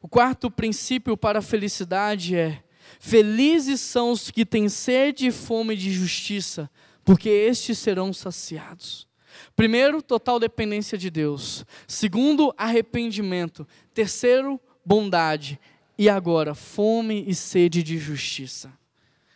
[0.00, 2.62] O quarto princípio para a felicidade é
[2.98, 6.70] Felizes são os que têm sede e fome de justiça,
[7.04, 9.06] porque estes serão saciados.
[9.54, 11.64] Primeiro, total dependência de Deus.
[11.86, 13.66] Segundo, arrependimento.
[13.92, 15.60] Terceiro, bondade.
[15.98, 18.72] E agora, fome e sede de justiça.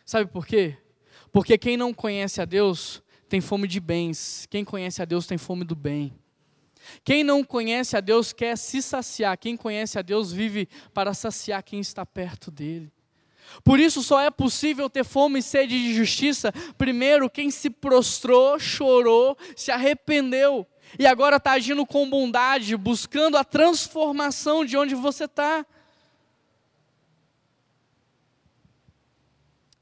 [0.05, 0.77] Sabe por quê?
[1.33, 4.47] Porque quem não conhece a Deus tem fome de bens.
[4.51, 6.13] Quem conhece a Deus tem fome do bem.
[7.05, 11.63] Quem não conhece a Deus quer se saciar, quem conhece a Deus vive para saciar
[11.63, 12.91] quem está perto dele.
[13.65, 18.59] Por isso só é possível ter fome e sede de justiça, primeiro, quem se prostrou,
[18.59, 20.67] chorou, se arrependeu
[20.99, 25.65] e agora está agindo com bondade, buscando a transformação de onde você está.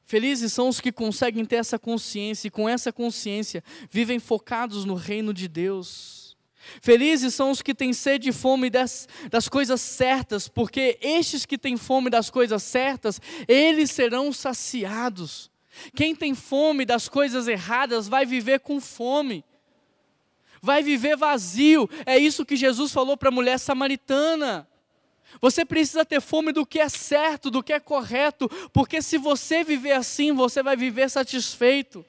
[0.04, 4.94] Felizes são os que conseguem ter essa consciência e, com essa consciência, vivem focados no
[4.94, 6.27] reino de Deus.
[6.80, 11.58] Felizes são os que têm sede e fome das, das coisas certas, porque estes que
[11.58, 15.50] têm fome das coisas certas, eles serão saciados.
[15.94, 19.44] Quem tem fome das coisas erradas vai viver com fome,
[20.60, 21.88] vai viver vazio.
[22.04, 24.68] É isso que Jesus falou para a mulher samaritana.
[25.40, 29.62] Você precisa ter fome do que é certo, do que é correto, porque se você
[29.62, 32.04] viver assim, você vai viver satisfeito.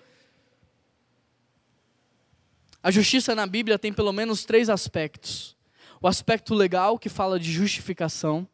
[2.82, 5.56] A justiça na Bíblia tem pelo menos três aspectos:
[6.02, 8.48] o aspecto legal, que fala de justificação,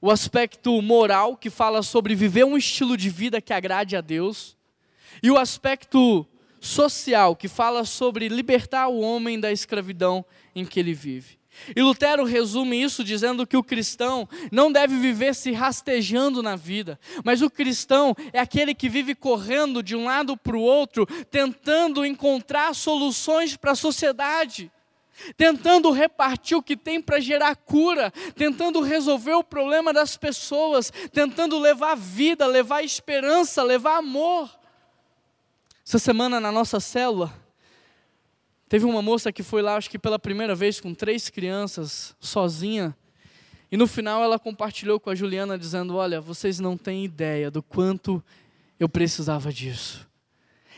[0.00, 4.56] o aspecto moral, que fala sobre viver um estilo de vida que agrade a Deus,
[5.22, 6.26] e o aspecto
[6.60, 10.24] social, que fala sobre libertar o homem da escravidão
[10.54, 11.38] em que ele vive.
[11.74, 16.98] E Lutero resume isso dizendo que o cristão não deve viver se rastejando na vida,
[17.24, 22.04] mas o cristão é aquele que vive correndo de um lado para o outro, tentando
[22.04, 24.70] encontrar soluções para a sociedade,
[25.36, 31.58] tentando repartir o que tem para gerar cura, tentando resolver o problema das pessoas, tentando
[31.58, 34.50] levar vida, levar esperança, levar amor.
[35.86, 37.32] Essa semana na nossa célula,
[38.68, 42.96] Teve uma moça que foi lá, acho que pela primeira vez, com três crianças, sozinha.
[43.70, 47.62] E no final ela compartilhou com a Juliana, dizendo: Olha, vocês não têm ideia do
[47.62, 48.22] quanto
[48.78, 50.06] eu precisava disso.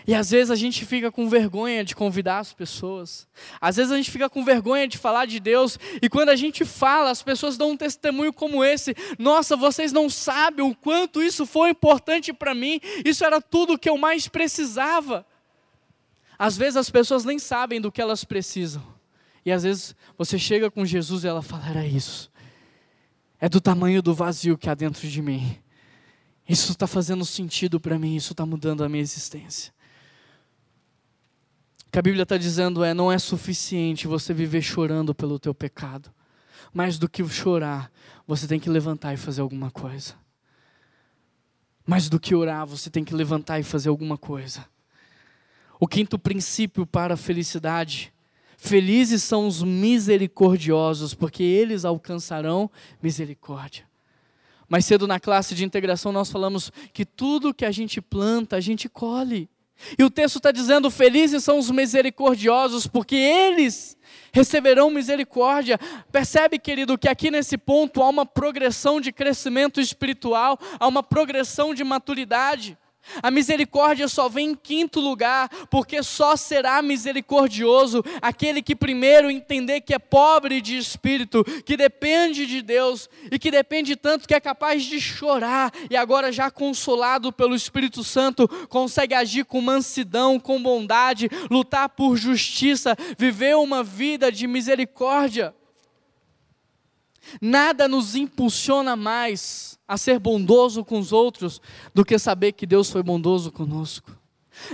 [0.07, 3.29] E às vezes a gente fica com vergonha de convidar as pessoas.
[3.61, 5.79] Às vezes a gente fica com vergonha de falar de Deus.
[6.01, 10.09] E quando a gente fala, as pessoas dão um testemunho como esse: Nossa, vocês não
[10.09, 12.81] sabem o quanto isso foi importante para mim.
[13.05, 15.27] Isso era tudo o que eu mais precisava.
[16.39, 18.83] Às vezes as pessoas nem sabem do que elas precisam.
[19.45, 22.31] E às vezes você chega com Jesus e ela fala: era isso.
[23.41, 25.59] É do tamanho do vazio que há dentro de mim.
[26.49, 29.73] Isso está fazendo sentido para mim, isso está mudando a minha existência.
[31.87, 35.55] O que a Bíblia está dizendo é: não é suficiente você viver chorando pelo teu
[35.55, 36.13] pecado.
[36.73, 37.91] Mais do que chorar,
[38.27, 40.15] você tem que levantar e fazer alguma coisa.
[41.87, 44.67] Mais do que orar, você tem que levantar e fazer alguma coisa.
[45.81, 48.13] O quinto princípio para a felicidade.
[48.57, 53.87] Felizes são os misericordiosos, porque eles alcançarão misericórdia.
[54.69, 58.61] Mais cedo na classe de integração nós falamos que tudo que a gente planta, a
[58.61, 59.49] gente colhe.
[59.97, 63.97] E o texto está dizendo: felizes são os misericordiosos, porque eles
[64.33, 65.79] receberão misericórdia.
[66.11, 71.73] Percebe, querido, que aqui nesse ponto há uma progressão de crescimento espiritual, há uma progressão
[71.73, 72.77] de maturidade.
[73.23, 79.81] A misericórdia só vem em quinto lugar, porque só será misericordioso aquele que primeiro entender
[79.81, 84.41] que é pobre de espírito, que depende de Deus e que depende tanto que é
[84.41, 90.63] capaz de chorar e agora já consolado pelo Espírito Santo consegue agir com mansidão, com
[90.63, 95.55] bondade, lutar por justiça, viver uma vida de misericórdia.
[97.41, 101.61] Nada nos impulsiona mais a ser bondoso com os outros
[101.95, 104.17] do que saber que Deus foi bondoso conosco.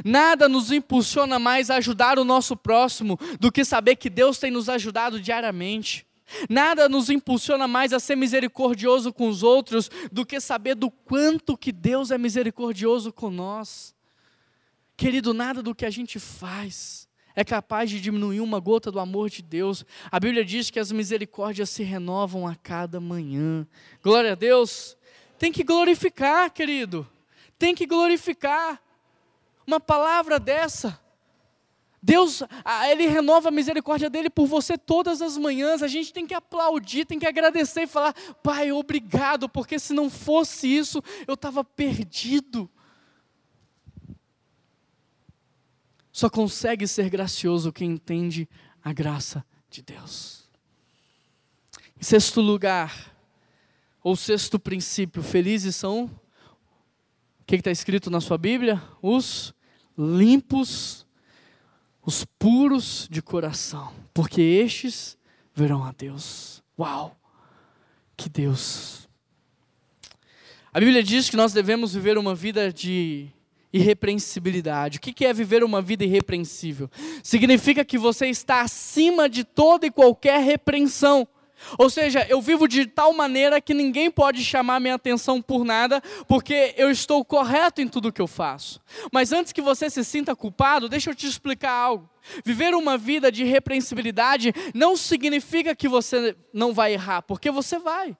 [0.04, 4.50] Nada nos impulsiona mais a ajudar o nosso próximo do que saber que Deus tem
[4.50, 6.06] nos ajudado diariamente.
[6.48, 11.56] Nada nos impulsiona mais a ser misericordioso com os outros do que saber do quanto
[11.56, 13.94] que Deus é misericordioso com nós.
[14.96, 19.28] Querido, nada do que a gente faz é capaz de diminuir uma gota do amor
[19.28, 19.84] de Deus.
[20.10, 23.66] A Bíblia diz que as misericórdias se renovam a cada manhã.
[24.02, 24.96] Glória a Deus.
[25.38, 27.06] Tem que glorificar, querido.
[27.58, 28.80] Tem que glorificar.
[29.66, 31.00] Uma palavra dessa.
[32.00, 32.42] Deus,
[32.90, 35.82] Ele renova a misericórdia dele por você todas as manhãs.
[35.82, 40.10] A gente tem que aplaudir, tem que agradecer e falar: Pai, obrigado, porque se não
[40.10, 42.70] fosse isso, eu estava perdido.
[46.14, 48.48] Só consegue ser gracioso quem entende
[48.84, 50.48] a graça de Deus.
[52.00, 53.12] Em sexto lugar,
[54.00, 58.80] ou sexto princípio, felizes são, o que está escrito na sua Bíblia?
[59.02, 59.52] Os
[59.98, 61.04] limpos,
[62.00, 65.18] os puros de coração, porque estes
[65.52, 66.62] verão a Deus.
[66.78, 67.18] Uau!
[68.16, 69.08] Que Deus!
[70.72, 73.32] A Bíblia diz que nós devemos viver uma vida de
[73.74, 74.98] irrepreensibilidade.
[74.98, 76.88] O que é viver uma vida irrepreensível?
[77.22, 81.26] Significa que você está acima de toda e qualquer repreensão.
[81.78, 86.00] Ou seja, eu vivo de tal maneira que ninguém pode chamar minha atenção por nada,
[86.28, 88.80] porque eu estou correto em tudo que eu faço.
[89.10, 92.08] Mas antes que você se sinta culpado, deixa eu te explicar algo.
[92.44, 98.16] Viver uma vida de irrepreensibilidade não significa que você não vai errar, porque você vai.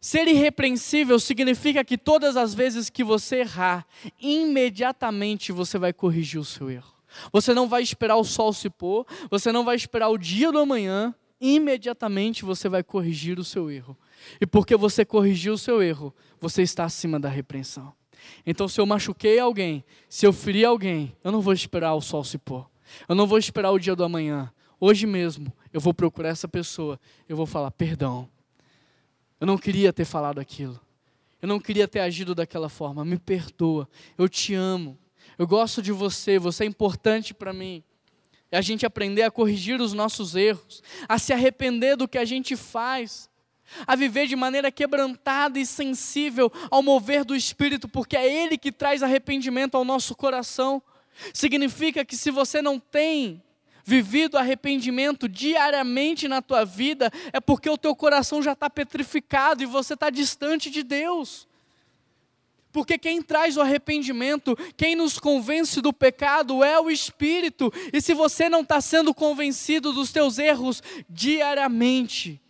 [0.00, 3.86] Ser irrepreensível significa que todas as vezes que você errar,
[4.20, 6.92] imediatamente você vai corrigir o seu erro.
[7.32, 10.58] Você não vai esperar o sol se pôr, você não vai esperar o dia do
[10.58, 13.96] amanhã, imediatamente você vai corrigir o seu erro.
[14.40, 17.92] E porque você corrigiu o seu erro, você está acima da repreensão.
[18.46, 22.24] Então, se eu machuquei alguém, se eu feri alguém, eu não vou esperar o sol
[22.24, 22.66] se pôr.
[23.08, 24.52] Eu não vou esperar o dia do amanhã.
[24.80, 26.98] Hoje mesmo, eu vou procurar essa pessoa.
[27.28, 28.28] Eu vou falar: perdão.
[29.44, 30.80] Eu não queria ter falado aquilo.
[31.42, 33.04] Eu não queria ter agido daquela forma.
[33.04, 33.86] Me perdoa.
[34.16, 34.98] Eu te amo.
[35.36, 36.38] Eu gosto de você.
[36.38, 37.84] Você é importante para mim.
[38.50, 42.24] É a gente aprender a corrigir os nossos erros, a se arrepender do que a
[42.24, 43.28] gente faz,
[43.86, 48.72] a viver de maneira quebrantada e sensível ao mover do Espírito, porque é Ele que
[48.72, 50.82] traz arrependimento ao nosso coração.
[51.34, 53.42] Significa que se você não tem
[53.84, 59.66] vivido arrependimento diariamente na tua vida, é porque o teu coração já está petrificado e
[59.66, 61.46] você está distante de Deus.
[62.72, 67.72] Porque quem traz o arrependimento, quem nos convence do pecado é o Espírito.
[67.92, 72.40] E se você não está sendo convencido dos teus erros diariamente,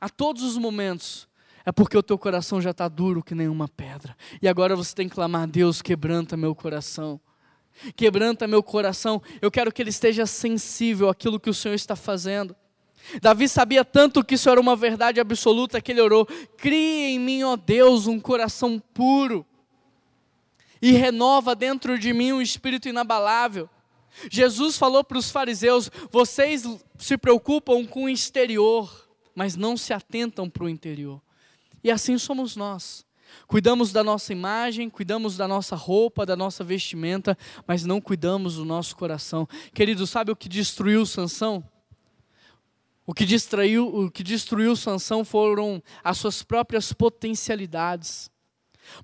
[0.00, 1.28] a todos os momentos,
[1.66, 4.16] é porque o teu coração já está duro que nenhuma pedra.
[4.40, 7.20] E agora você tem que clamar: Deus, quebranta meu coração.
[7.94, 9.22] Quebranta meu coração.
[9.40, 12.54] Eu quero que ele esteja sensível àquilo que o Senhor está fazendo.
[13.20, 17.42] Davi sabia tanto que isso era uma verdade absoluta que ele orou: Cria em mim,
[17.44, 19.46] ó Deus, um coração puro
[20.80, 23.68] e renova dentro de mim um espírito inabalável.
[24.30, 26.64] Jesus falou para os fariseus: Vocês
[26.98, 31.20] se preocupam com o exterior, mas não se atentam para o interior.
[31.84, 33.05] E assim somos nós.
[33.46, 38.64] Cuidamos da nossa imagem, cuidamos da nossa roupa, da nossa vestimenta, mas não cuidamos do
[38.64, 39.48] nosso coração.
[39.72, 41.64] Querido, sabe o que destruiu Sansão?
[43.06, 48.28] O que destruiu, o que destruiu Sansão foram as suas próprias potencialidades.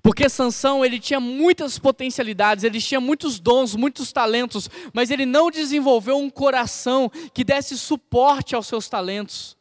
[0.01, 5.49] Porque Sansão, ele tinha muitas potencialidades, ele tinha muitos dons, muitos talentos, mas ele não
[5.49, 9.57] desenvolveu um coração que desse suporte aos seus talentos.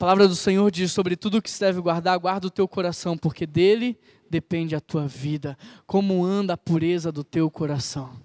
[0.00, 3.46] Palavra do Senhor diz sobre tudo que se deve guardar, guarda o teu coração, porque
[3.46, 5.58] dele depende a tua vida.
[5.86, 8.18] Como anda a pureza do teu coração?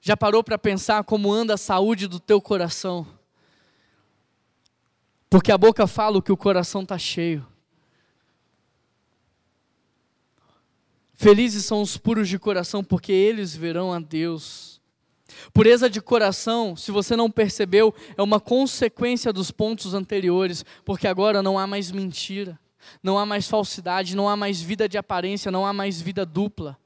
[0.00, 3.04] Já parou para pensar como anda a saúde do teu coração?
[5.28, 7.44] Porque a boca fala o que o coração está cheio.
[11.16, 14.75] Felizes são os puros de coração, porque eles verão a Deus.
[15.52, 21.42] Pureza de coração, se você não percebeu, é uma consequência dos pontos anteriores, porque agora
[21.42, 22.58] não há mais mentira,
[23.02, 26.78] não há mais falsidade, não há mais vida de aparência, não há mais vida dupla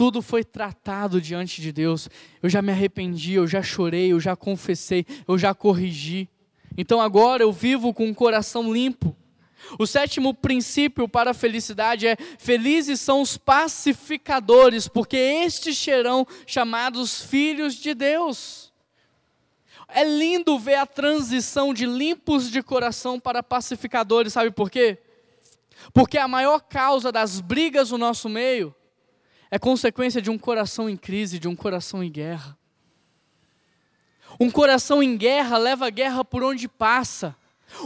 [0.00, 2.08] tudo foi tratado diante de Deus.
[2.42, 6.26] Eu já me arrependi, eu já chorei, eu já confessei, eu já corrigi.
[6.74, 9.14] Então agora eu vivo com um coração limpo.
[9.78, 17.22] O sétimo princípio para a felicidade é: felizes são os pacificadores, porque estes serão chamados
[17.22, 18.72] filhos de Deus.
[19.88, 24.98] É lindo ver a transição de limpos de coração para pacificadores, sabe por quê?
[25.92, 28.74] Porque a maior causa das brigas no nosso meio
[29.50, 32.56] é consequência de um coração em crise, de um coração em guerra.
[34.38, 37.34] Um coração em guerra leva guerra por onde passa.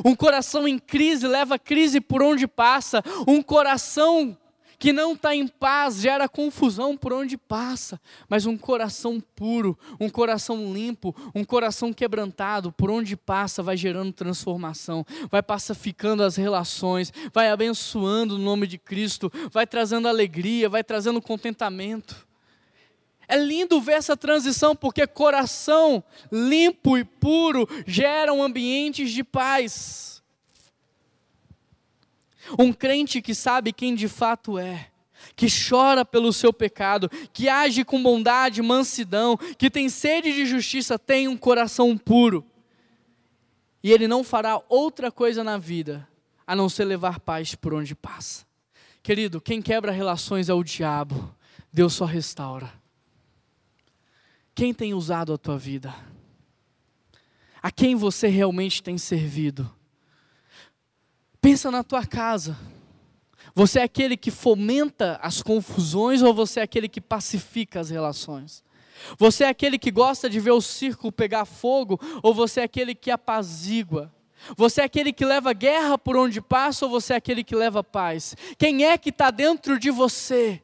[0.04, 3.02] Um coração em crise leva crise por onde passa.
[3.26, 4.36] Um coração
[4.78, 10.10] que não está em paz, gera confusão por onde passa, mas um coração puro, um
[10.10, 17.12] coração limpo, um coração quebrantado, por onde passa, vai gerando transformação, vai pacificando as relações,
[17.32, 22.26] vai abençoando o nome de Cristo, vai trazendo alegria, vai trazendo contentamento.
[23.26, 30.22] É lindo ver essa transição, porque coração limpo e puro geram ambientes de paz.
[32.58, 34.90] Um crente que sabe quem de fato é,
[35.34, 40.98] que chora pelo seu pecado, que age com bondade, mansidão, que tem sede de justiça,
[40.98, 42.44] tem um coração puro.
[43.82, 46.08] E ele não fará outra coisa na vida
[46.46, 48.44] a não ser levar paz por onde passa.
[49.02, 51.34] Querido, quem quebra relações é o diabo,
[51.72, 52.72] Deus só restaura.
[54.54, 55.94] Quem tem usado a tua vida?
[57.60, 59.70] A quem você realmente tem servido?
[61.40, 62.56] Pensa na tua casa.
[63.54, 68.62] Você é aquele que fomenta as confusões ou você é aquele que pacifica as relações?
[69.18, 72.94] Você é aquele que gosta de ver o circo pegar fogo ou você é aquele
[72.94, 74.12] que apazigua?
[74.56, 77.82] Você é aquele que leva guerra por onde passa ou você é aquele que leva
[77.82, 78.36] paz?
[78.58, 80.62] Quem é que está dentro de você?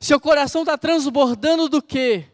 [0.00, 2.26] Seu coração está transbordando do quê?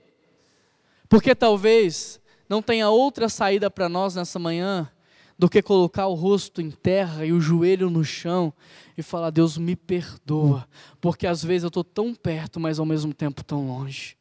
[1.09, 4.91] Porque talvez não tenha outra saída para nós nessa manhã
[5.39, 8.53] do que colocar o rosto em terra e o joelho no chão
[8.97, 10.69] e falar: Deus me perdoa,
[11.01, 14.17] porque às vezes eu estou tão perto, mas ao mesmo tempo tão longe.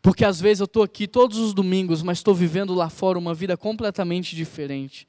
[0.00, 3.34] Porque às vezes eu estou aqui todos os domingos, mas estou vivendo lá fora uma
[3.34, 5.08] vida completamente diferente.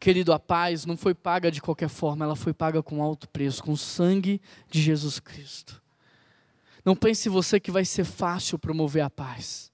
[0.00, 3.62] Querido, a paz não foi paga de qualquer forma, ela foi paga com alto preço,
[3.62, 4.40] com o sangue
[4.70, 5.80] de Jesus Cristo.
[6.88, 9.70] Não pense você que vai ser fácil promover a paz.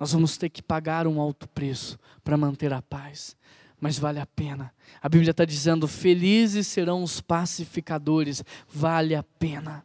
[0.00, 3.36] Nós vamos ter que pagar um alto preço para manter a paz,
[3.78, 4.72] mas vale a pena.
[5.02, 9.84] A Bíblia está dizendo: felizes serão os pacificadores, vale a pena.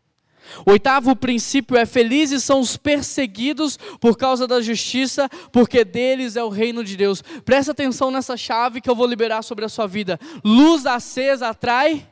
[0.65, 6.49] Oitavo princípio é: felizes são os perseguidos por causa da justiça, porque deles é o
[6.49, 7.21] reino de Deus.
[7.43, 10.17] Presta atenção nessa chave que eu vou liberar sobre a sua vida.
[10.45, 12.09] Luz acesa atrai.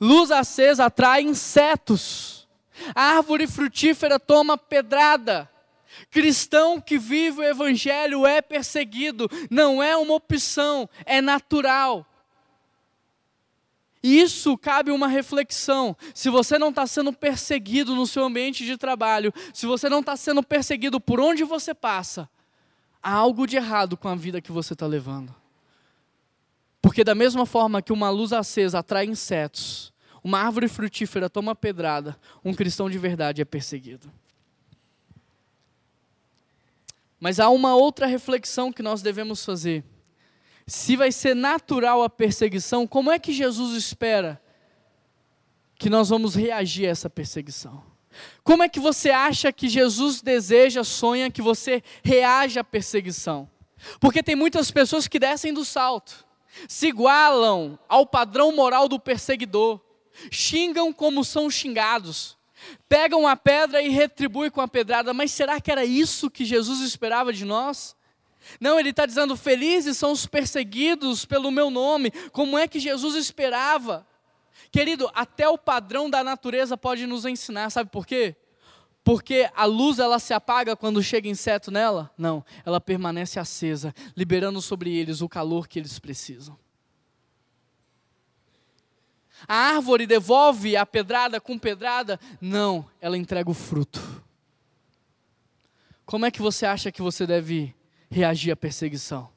[0.00, 2.43] Luz acesa atrai insetos.
[2.94, 5.50] A árvore frutífera toma pedrada.
[6.10, 12.06] Cristão que vive o evangelho é perseguido, não é uma opção, é natural.
[14.02, 15.96] E isso cabe uma reflexão.
[16.12, 20.14] Se você não está sendo perseguido no seu ambiente de trabalho, se você não está
[20.14, 22.28] sendo perseguido por onde você passa,
[23.02, 25.34] há algo de errado com a vida que você está levando.
[26.82, 29.90] Porque, da mesma forma que uma luz acesa atrai insetos,
[30.24, 34.10] uma árvore frutífera toma pedrada, um cristão de verdade é perseguido.
[37.20, 39.84] Mas há uma outra reflexão que nós devemos fazer
[40.66, 44.40] se vai ser natural a perseguição, como é que Jesus espera
[45.76, 47.82] que nós vamos reagir a essa perseguição?
[48.42, 53.48] Como é que você acha que Jesus deseja, sonha que você reaja à perseguição?
[54.00, 56.24] Porque tem muitas pessoas que descem do salto,
[56.68, 59.80] se igualam ao padrão moral do perseguidor,
[60.30, 62.36] xingam como são xingados,
[62.88, 66.80] pegam a pedra e retribuem com a pedrada, mas será que era isso que Jesus
[66.80, 67.96] esperava de nós?
[68.60, 72.10] Não, ele está dizendo: felizes são os perseguidos pelo meu nome.
[72.32, 74.06] Como é que Jesus esperava?
[74.70, 78.34] Querido, até o padrão da natureza pode nos ensinar, sabe por quê?
[79.04, 82.10] Porque a luz ela se apaga quando chega inseto nela?
[82.16, 86.58] Não, ela permanece acesa, liberando sobre eles o calor que eles precisam.
[89.46, 92.18] A árvore devolve a pedrada com pedrada?
[92.40, 94.00] Não, ela entrega o fruto.
[96.04, 97.74] Como é que você acha que você deve
[98.14, 99.28] reagir à perseguição.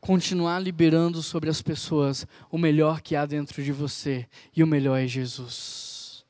[0.00, 4.26] Continuar liberando sobre as pessoas o melhor que há dentro de você,
[4.56, 6.24] e o melhor é Jesus.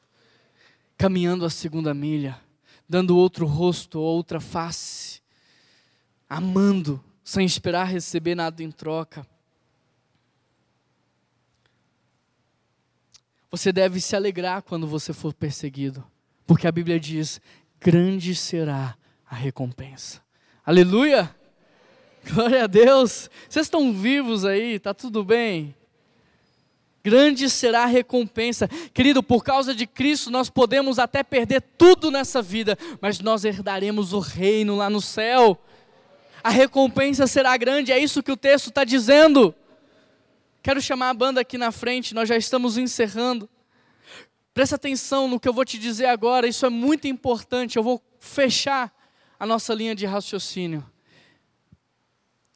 [0.98, 2.38] Caminhando a segunda milha,
[2.86, 5.22] dando outro rosto, outra face,
[6.28, 9.26] amando, sem esperar receber nada em troca.
[13.50, 16.04] Você deve se alegrar quando você for perseguido,
[16.46, 17.40] porque a Bíblia diz:
[17.80, 18.96] grande será
[19.28, 20.20] a recompensa.
[20.64, 21.34] Aleluia!
[22.32, 23.28] Glória a Deus!
[23.48, 24.78] Vocês estão vivos aí?
[24.78, 25.74] Tá tudo bem?
[27.02, 28.68] Grande será a recompensa.
[28.92, 34.12] Querido, por causa de Cristo nós podemos até perder tudo nessa vida, mas nós herdaremos
[34.12, 35.58] o reino lá no céu.
[36.44, 39.54] A recompensa será grande, é isso que o texto está dizendo.
[40.62, 43.48] Quero chamar a banda aqui na frente, nós já estamos encerrando.
[44.52, 47.76] Presta atenção no que eu vou te dizer agora, isso é muito importante.
[47.76, 48.92] Eu vou fechar
[49.38, 50.84] a nossa linha de raciocínio.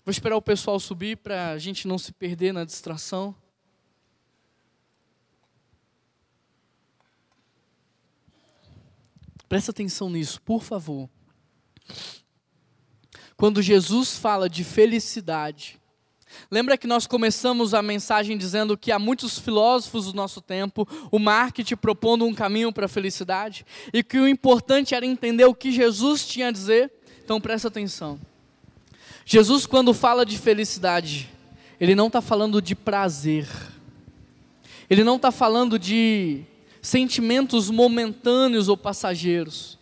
[0.05, 3.35] Vou esperar o pessoal subir para a gente não se perder na distração.
[9.49, 11.09] Presta atenção nisso, por favor.
[13.37, 15.81] Quando Jesus fala de felicidade,
[16.51, 21.19] Lembra que nós começamos a mensagem dizendo que há muitos filósofos do nosso tempo, o
[21.19, 25.73] marketing propondo um caminho para a felicidade, e que o importante era entender o que
[25.73, 26.93] Jesus tinha a dizer?
[27.25, 28.21] Então presta atenção.
[29.25, 31.31] Jesus, quando fala de felicidade,
[31.81, 33.49] ele não está falando de prazer,
[34.89, 36.43] ele não está falando de
[36.83, 39.79] sentimentos momentâneos ou passageiros.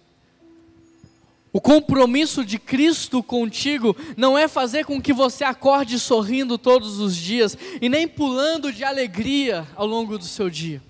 [1.52, 7.14] O compromisso de Cristo contigo não é fazer com que você acorde sorrindo todos os
[7.14, 10.82] dias e nem pulando de alegria ao longo do seu dia.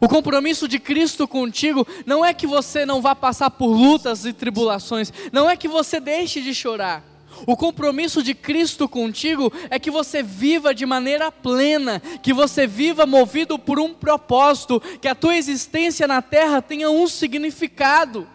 [0.00, 4.32] O compromisso de Cristo contigo não é que você não vá passar por lutas e
[4.32, 7.02] tribulações, não é que você deixe de chorar.
[7.44, 13.04] O compromisso de Cristo contigo é que você viva de maneira plena, que você viva
[13.04, 18.28] movido por um propósito, que a tua existência na terra tenha um significado.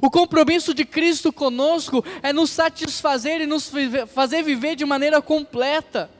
[0.00, 3.70] O compromisso de Cristo conosco é nos satisfazer e nos
[4.08, 6.10] fazer viver de maneira completa.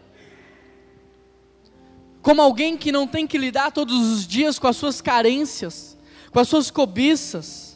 [2.22, 5.96] Como alguém que não tem que lidar todos os dias com as suas carências,
[6.32, 7.70] com as suas cobiças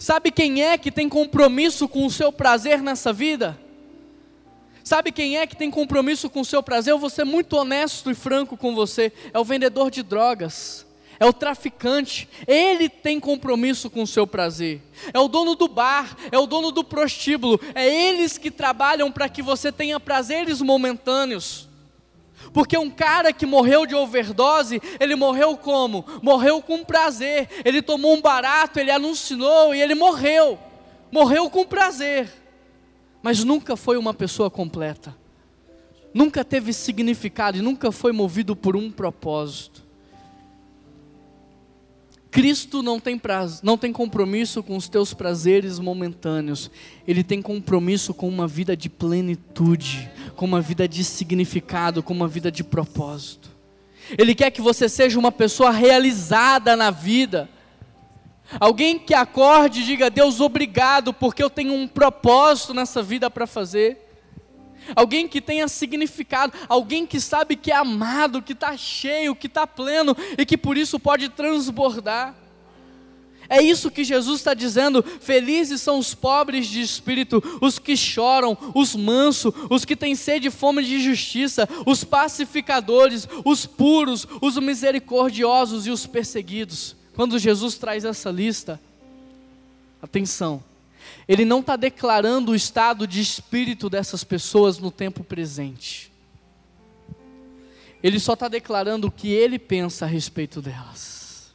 [0.00, 3.60] Sabe quem é que tem compromisso com o seu prazer nessa vida?
[4.82, 6.94] Sabe quem é que tem compromisso com o seu prazer?
[6.94, 10.86] Eu vou ser muito honesto e franco com você: é o vendedor de drogas.
[11.20, 14.80] É o traficante, ele tem compromisso com o seu prazer.
[15.12, 19.28] É o dono do bar, é o dono do prostíbulo, é eles que trabalham para
[19.28, 21.68] que você tenha prazeres momentâneos.
[22.54, 26.06] Porque um cara que morreu de overdose, ele morreu como?
[26.22, 27.48] Morreu com prazer.
[27.66, 30.58] Ele tomou um barato, ele anunciou e ele morreu.
[31.12, 32.32] Morreu com prazer.
[33.22, 35.14] Mas nunca foi uma pessoa completa.
[36.14, 39.79] Nunca teve significado e nunca foi movido por um propósito.
[42.30, 46.70] Cristo não tem, prazo, não tem compromisso com os teus prazeres momentâneos,
[47.06, 52.28] Ele tem compromisso com uma vida de plenitude, com uma vida de significado, com uma
[52.28, 53.50] vida de propósito.
[54.16, 57.48] Ele quer que você seja uma pessoa realizada na vida.
[58.58, 63.46] Alguém que acorde e diga: Deus, obrigado, porque eu tenho um propósito nessa vida para
[63.46, 64.09] fazer
[64.94, 69.66] alguém que tenha significado, alguém que sabe que é amado, que está cheio, que está
[69.66, 72.34] pleno e que por isso pode transbordar.
[73.50, 75.02] É isso que Jesus está dizendo.
[75.02, 80.46] Felizes são os pobres de espírito, os que choram, os mansos, os que têm sede
[80.46, 86.94] e fome de justiça, os pacificadores, os puros, os misericordiosos e os perseguidos.
[87.12, 88.80] Quando Jesus traz essa lista,
[90.00, 90.62] atenção,
[91.28, 96.10] ele não está declarando o estado de espírito dessas pessoas no tempo presente.
[98.02, 101.54] Ele só está declarando o que ele pensa a respeito delas.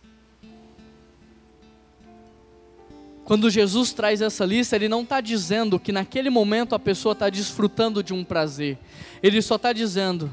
[3.26, 7.28] Quando Jesus traz essa lista, ele não está dizendo que naquele momento a pessoa está
[7.28, 8.78] desfrutando de um prazer.
[9.22, 10.32] Ele só está dizendo: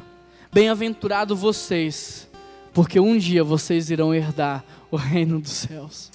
[0.52, 2.28] bem-aventurado vocês,
[2.74, 6.10] porque um dia vocês irão herdar o reino dos céus.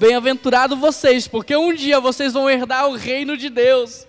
[0.00, 4.06] Bem-aventurado vocês, porque um dia vocês vão herdar o reino de Deus.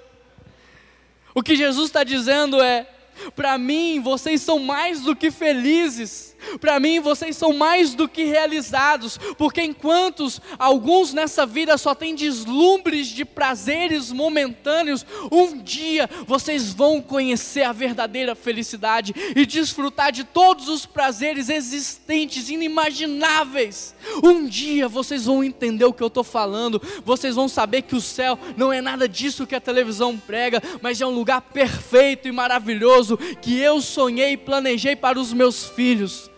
[1.36, 2.88] O que Jesus está dizendo é:
[3.36, 8.24] para mim, vocês são mais do que felizes para mim, vocês são mais do que
[8.24, 10.28] realizados, porque enquanto
[10.58, 17.72] alguns nessa vida só têm deslumbres de prazeres momentâneos, um dia vocês vão conhecer a
[17.72, 23.96] verdadeira felicidade e desfrutar de todos os prazeres existentes, inimagináveis.
[24.24, 28.02] Um dia vocês vão entender o que eu estou falando, vocês vão saber que o
[28.02, 32.32] céu não é nada disso que a televisão prega, mas é um lugar perfeito e
[32.32, 36.31] maravilhoso que eu sonhei e planejei para os meus filhos.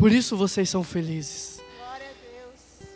[0.00, 1.60] Por isso vocês são felizes.
[1.78, 2.88] Glória a Deus.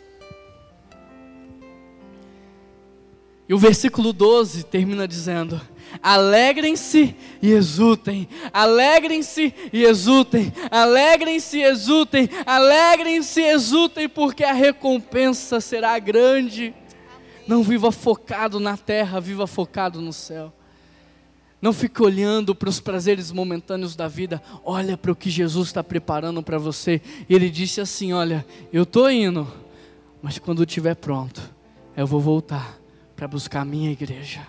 [3.47, 5.61] E o versículo 12 termina dizendo:
[6.01, 15.61] Alegrem-se e exultem, alegrem-se e exultem, alegrem-se e exultem, alegrem-se e exultem, porque a recompensa
[15.61, 16.73] será grande.
[17.47, 20.51] Não viva focado na terra, viva focado no céu.
[21.61, 25.83] Não fique olhando para os prazeres momentâneos da vida, olha para o que Jesus está
[25.83, 27.01] preparando para você.
[27.27, 29.47] E ele disse assim: Olha, eu estou indo,
[30.21, 31.41] mas quando estiver pronto,
[31.95, 32.77] eu vou voltar
[33.15, 34.45] para buscar a minha igreja.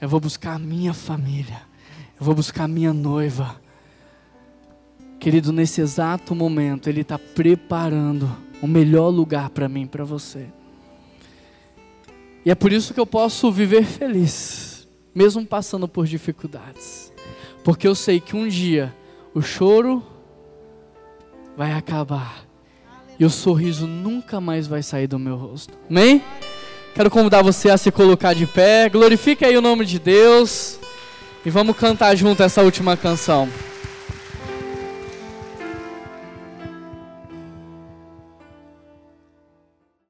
[0.00, 1.62] Eu vou buscar a minha família,
[2.18, 3.60] eu vou buscar a minha noiva.
[5.18, 8.28] Querido, nesse exato momento, Ele está preparando
[8.60, 10.48] o melhor lugar para mim, para você.
[12.44, 14.71] E é por isso que eu posso viver feliz
[15.14, 17.12] mesmo passando por dificuldades,
[17.64, 18.94] porque eu sei que um dia
[19.34, 20.02] o choro
[21.56, 22.44] vai acabar
[23.18, 25.76] e o sorriso nunca mais vai sair do meu rosto.
[25.88, 26.22] Amém?
[26.94, 30.78] Quero convidar você a se colocar de pé, glorifique aí o nome de Deus
[31.44, 33.48] e vamos cantar junto essa última canção.